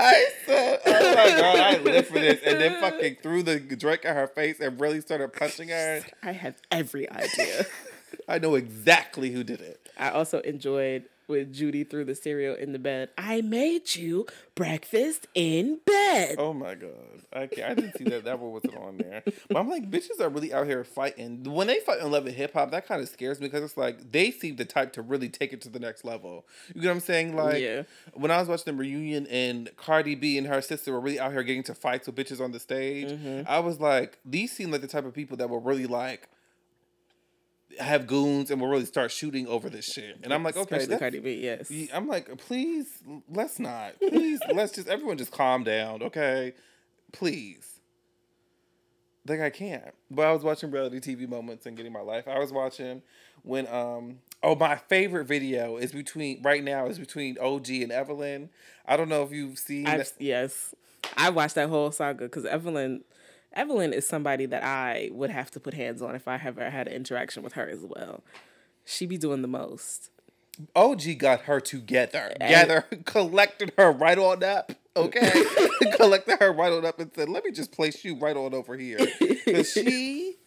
[0.04, 2.42] I said, oh my god, I live for this.
[2.46, 6.02] And then fucking threw the drink at her face and really started punching her.
[6.24, 7.66] I have every idea.
[8.28, 9.90] I know exactly who did it.
[9.98, 13.10] I also enjoyed when Judy threw the cereal in the bed.
[13.18, 16.36] I made you breakfast in bed.
[16.38, 16.92] Oh my god,
[17.34, 18.26] I I didn't see that.
[18.26, 19.24] That one wasn't on there.
[19.50, 21.44] But I'm like, bitches are really out here fighting.
[21.44, 23.78] When they fight in love and hip hop, that kind of scares me because it's
[23.78, 26.46] like they seem the type to really take it to the next level.
[26.76, 27.36] You get what I'm saying?
[27.36, 27.84] Like Yeah.
[28.14, 31.32] when I was watching the reunion and Cardi B and her sister were really out
[31.32, 33.44] here getting to fights with bitches on the stage, Mm-hmm.
[33.48, 36.28] I was like, these seem like the type of people that will really like
[37.80, 40.18] have goons and we'll really start shooting over this shit.
[40.24, 41.72] And I'm like, okay, Especially Cardi B, yes.
[41.94, 42.88] I'm like, please,
[43.30, 44.00] let's not.
[44.00, 46.54] Please, let's just everyone just calm down, okay?
[47.12, 47.80] Please.
[49.28, 49.94] Like I can't.
[50.10, 52.28] But I was watching reality TV moments and getting my life.
[52.28, 53.02] I was watching
[53.44, 58.50] when um oh my favorite video is between right now is between OG and Evelyn.
[58.86, 59.86] I don't know if you've seen
[60.20, 60.74] yes,
[61.18, 63.04] I watched that whole saga because Evelyn,
[63.54, 66.88] Evelyn is somebody that I would have to put hands on if I ever had
[66.88, 68.24] an interaction with her as well.
[68.86, 70.10] She be doing the most.
[70.76, 72.34] OG got her together.
[72.40, 74.74] Gather collected her right on up.
[74.96, 75.32] Okay.
[75.96, 78.78] collected her right on up and said, Let me just place you right on over
[78.78, 79.00] here.
[79.46, 80.38] Cause she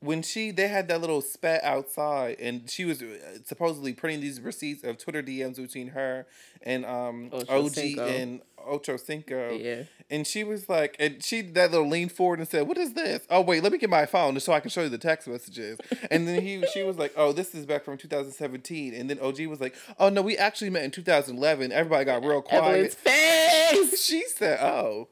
[0.00, 4.40] when she they had that little spat outside and she was uh, supposedly printing these
[4.40, 6.26] receipts of Twitter DMs between her
[6.62, 8.06] and um Ocho OG Cinco.
[8.06, 9.50] and Ocho Cinco.
[9.56, 9.84] Yeah.
[10.10, 13.26] And she was like, and she that little leaned forward and said, "What is this?
[13.30, 15.78] Oh wait, let me get my phone so I can show you the text messages."
[16.10, 19.46] And then he, she was like, "Oh, this is back from 2017." And then OG
[19.46, 23.78] was like, "Oh no, we actually met in 2011." Everybody got real Evelyn's quiet.
[23.90, 24.00] face.
[24.04, 25.08] She said, "Oh,"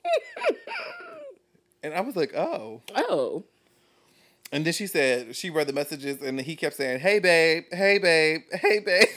[1.83, 3.45] and I was like, "Oh." Oh,
[4.53, 7.99] And then she said she read the messages, and he kept saying, "Hey babe, hey
[7.99, 9.09] babe, hey babe."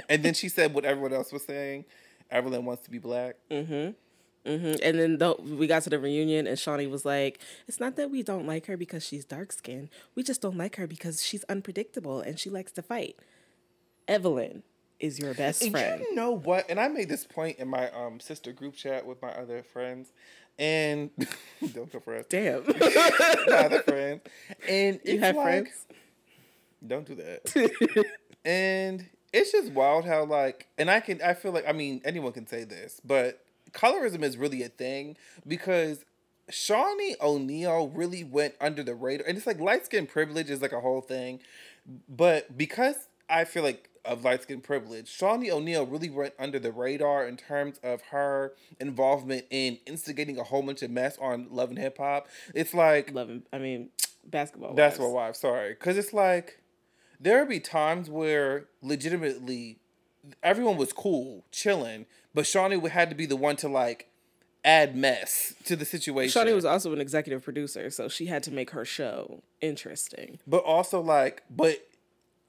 [0.08, 1.84] and then she said what everyone else was saying.
[2.30, 3.36] Evelyn wants to be black.
[3.50, 3.90] hmm
[4.82, 7.38] and then the, we got to the reunion, and Shaunie was like,
[7.68, 9.88] "It's not that we don't like her because she's dark skinned.
[10.14, 13.16] We just don't like her because she's unpredictable and she likes to fight."
[14.08, 14.64] Evelyn
[14.98, 16.00] is your best friend.
[16.00, 16.68] You know what?
[16.68, 20.12] And I made this point in my um sister group chat with my other friends,
[20.62, 21.10] and
[21.74, 22.26] don't go for us.
[22.28, 22.64] Damn,
[23.48, 24.22] my other friends,
[24.68, 25.86] and you it's have like- friends.
[26.86, 28.04] Don't do that.
[28.44, 32.32] and it's just wild how like, and I can I feel like I mean anyone
[32.32, 35.16] can say this, but colorism is really a thing
[35.46, 36.04] because
[36.50, 40.72] Shaunie O'Neal really went under the radar, and it's like light skin privilege is like
[40.72, 41.40] a whole thing,
[42.08, 42.96] but because
[43.30, 47.36] I feel like of light skin privilege, Shaunie O'Neal really went under the radar in
[47.36, 51.98] terms of her involvement in instigating a whole bunch of mess on Love and Hip
[51.98, 52.26] Hop.
[52.54, 53.90] It's like Loving, I mean,
[54.24, 54.74] basketball.
[54.74, 55.12] that's wives.
[55.12, 55.36] what wife.
[55.36, 56.60] Sorry, because it's like
[57.20, 59.78] there would be times where legitimately
[60.42, 64.08] everyone was cool, chilling, but Shaunie had to be the one to like
[64.64, 66.40] add mess to the situation.
[66.40, 70.38] Shaunie was also an executive producer, so she had to make her show interesting.
[70.46, 71.76] but also like, but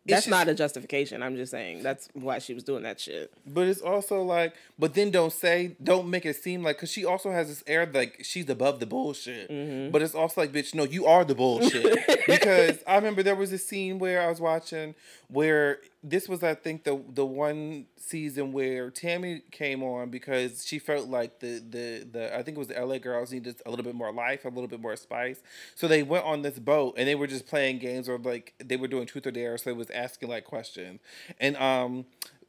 [0.05, 1.23] That's just- not a justification.
[1.23, 3.31] I'm just saying that's why she was doing that shit.
[3.47, 7.05] But it's also like, but then don't say, don't make it seem like, because she
[7.05, 9.49] also has this air like she's above the bullshit.
[9.49, 9.91] Mm-hmm.
[9.91, 11.99] But it's also like, bitch, no, you are the bullshit.
[12.27, 14.95] because I remember there was a scene where I was watching
[15.29, 20.77] where this was, I think, the the one season where Tammy came on because she
[20.79, 23.85] felt like the the the I think it was the LA girls needed a little
[23.85, 25.41] bit more life, a little bit more spice.
[25.75, 28.75] So they went on this boat and they were just playing games or like they
[28.75, 29.57] were doing truth or dare.
[29.57, 30.99] So it was asking like questions,
[31.39, 32.05] and um.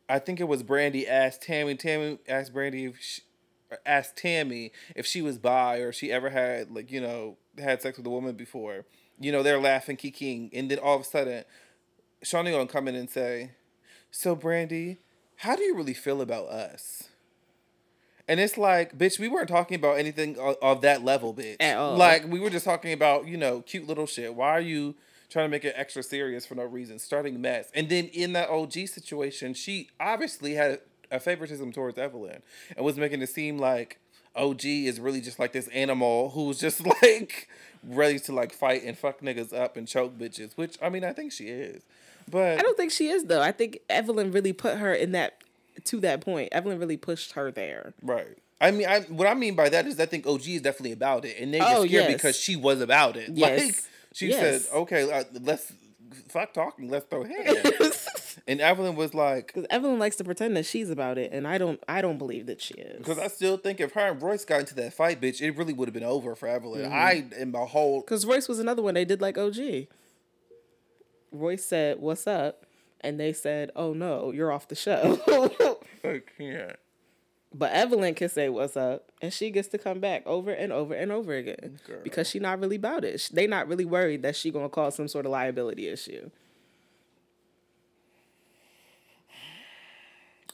[0.06, 1.76] I think it was Brandy asked Tammy.
[1.76, 3.22] Tammy asked Brandy if she,
[3.86, 7.96] asked Tammy if she was bi or she ever had like you know had sex
[7.96, 8.84] with a woman before.
[9.20, 11.44] You know they're laughing, kikiing, and then all of a sudden,
[12.24, 13.52] Shaunie gonna come in and say,
[14.10, 14.98] "So Brandy,
[15.36, 17.10] how do you really feel about us?"
[18.26, 21.56] And it's like, bitch, we weren't talking about anything of, of that level, bitch.
[21.60, 21.96] At all.
[21.96, 24.34] Like we were just talking about you know cute little shit.
[24.34, 24.96] Why are you?
[25.30, 27.68] Trying to make it extra serious for no reason, starting mess.
[27.74, 30.80] And then in that OG situation, she obviously had
[31.10, 32.42] a favoritism towards Evelyn
[32.76, 33.98] and was making it seem like
[34.36, 37.48] OG is really just like this animal who's just like
[37.82, 41.12] ready to like fight and fuck niggas up and choke bitches, which I mean, I
[41.12, 41.82] think she is.
[42.30, 43.40] But I don't think she is though.
[43.42, 45.38] I think Evelyn really put her in that
[45.84, 46.48] to that point.
[46.52, 47.92] Evelyn really pushed her there.
[48.02, 48.38] Right.
[48.60, 51.24] I mean, I what I mean by that is I think OG is definitely about
[51.24, 52.12] it, and they Oh, get scared yes.
[52.14, 53.30] because she was about it.
[53.34, 53.60] Yes.
[53.64, 53.74] Like
[54.12, 54.66] she Yes.
[54.66, 55.72] said, "Okay, uh, let's
[56.28, 60.64] fuck talking, let's throw hands." and Evelyn was like, Because Evelyn likes to pretend that
[60.66, 61.82] she's about it, and I don't.
[61.88, 62.98] I don't believe that she is.
[62.98, 65.72] Because I still think if her and Royce got into that fight, bitch, it really
[65.72, 66.82] would have been over for Evelyn.
[66.84, 66.94] Mm-hmm.
[66.94, 69.56] I in my whole Because Royce was another one they did like OG.
[71.34, 72.64] Royce said, "What's up?"
[73.00, 75.18] and they said, "Oh no, you're off the show."
[76.04, 76.76] I can't.
[77.52, 80.94] but Evelyn can say, "What's up?" and she gets to come back over and over
[80.94, 82.00] and over again Girl.
[82.02, 83.28] because she not really about it.
[83.32, 86.30] They not really worried that she gonna cause some sort of liability issue.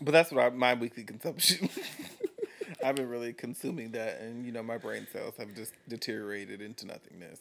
[0.00, 1.68] But that's what I, my weekly consumption.
[2.84, 6.86] I've been really consuming that, and you know my brain cells have just deteriorated into
[6.86, 7.40] nothingness.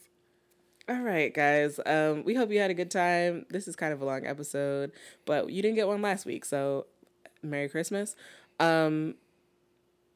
[0.89, 1.79] All right, guys.
[1.85, 3.45] Um, we hope you had a good time.
[3.49, 4.91] This is kind of a long episode,
[5.25, 6.87] but you didn't get one last week, so
[7.43, 8.15] Merry Christmas.
[8.59, 9.13] Um,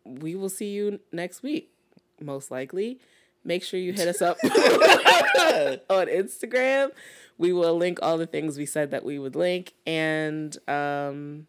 [0.04, 1.72] we will see you next week,
[2.20, 3.00] most likely.
[3.44, 6.90] Make sure you hit us up on Instagram.
[7.38, 11.45] We will link all the things we said that we would link, and um,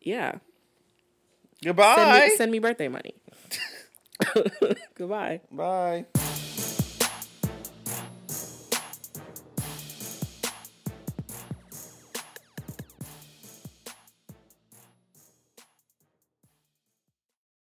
[0.00, 0.36] yeah,
[1.64, 1.96] Goodbye.
[1.96, 3.14] send me, send me birthday money.
[4.94, 5.40] Goodbye.
[5.50, 6.06] Bye.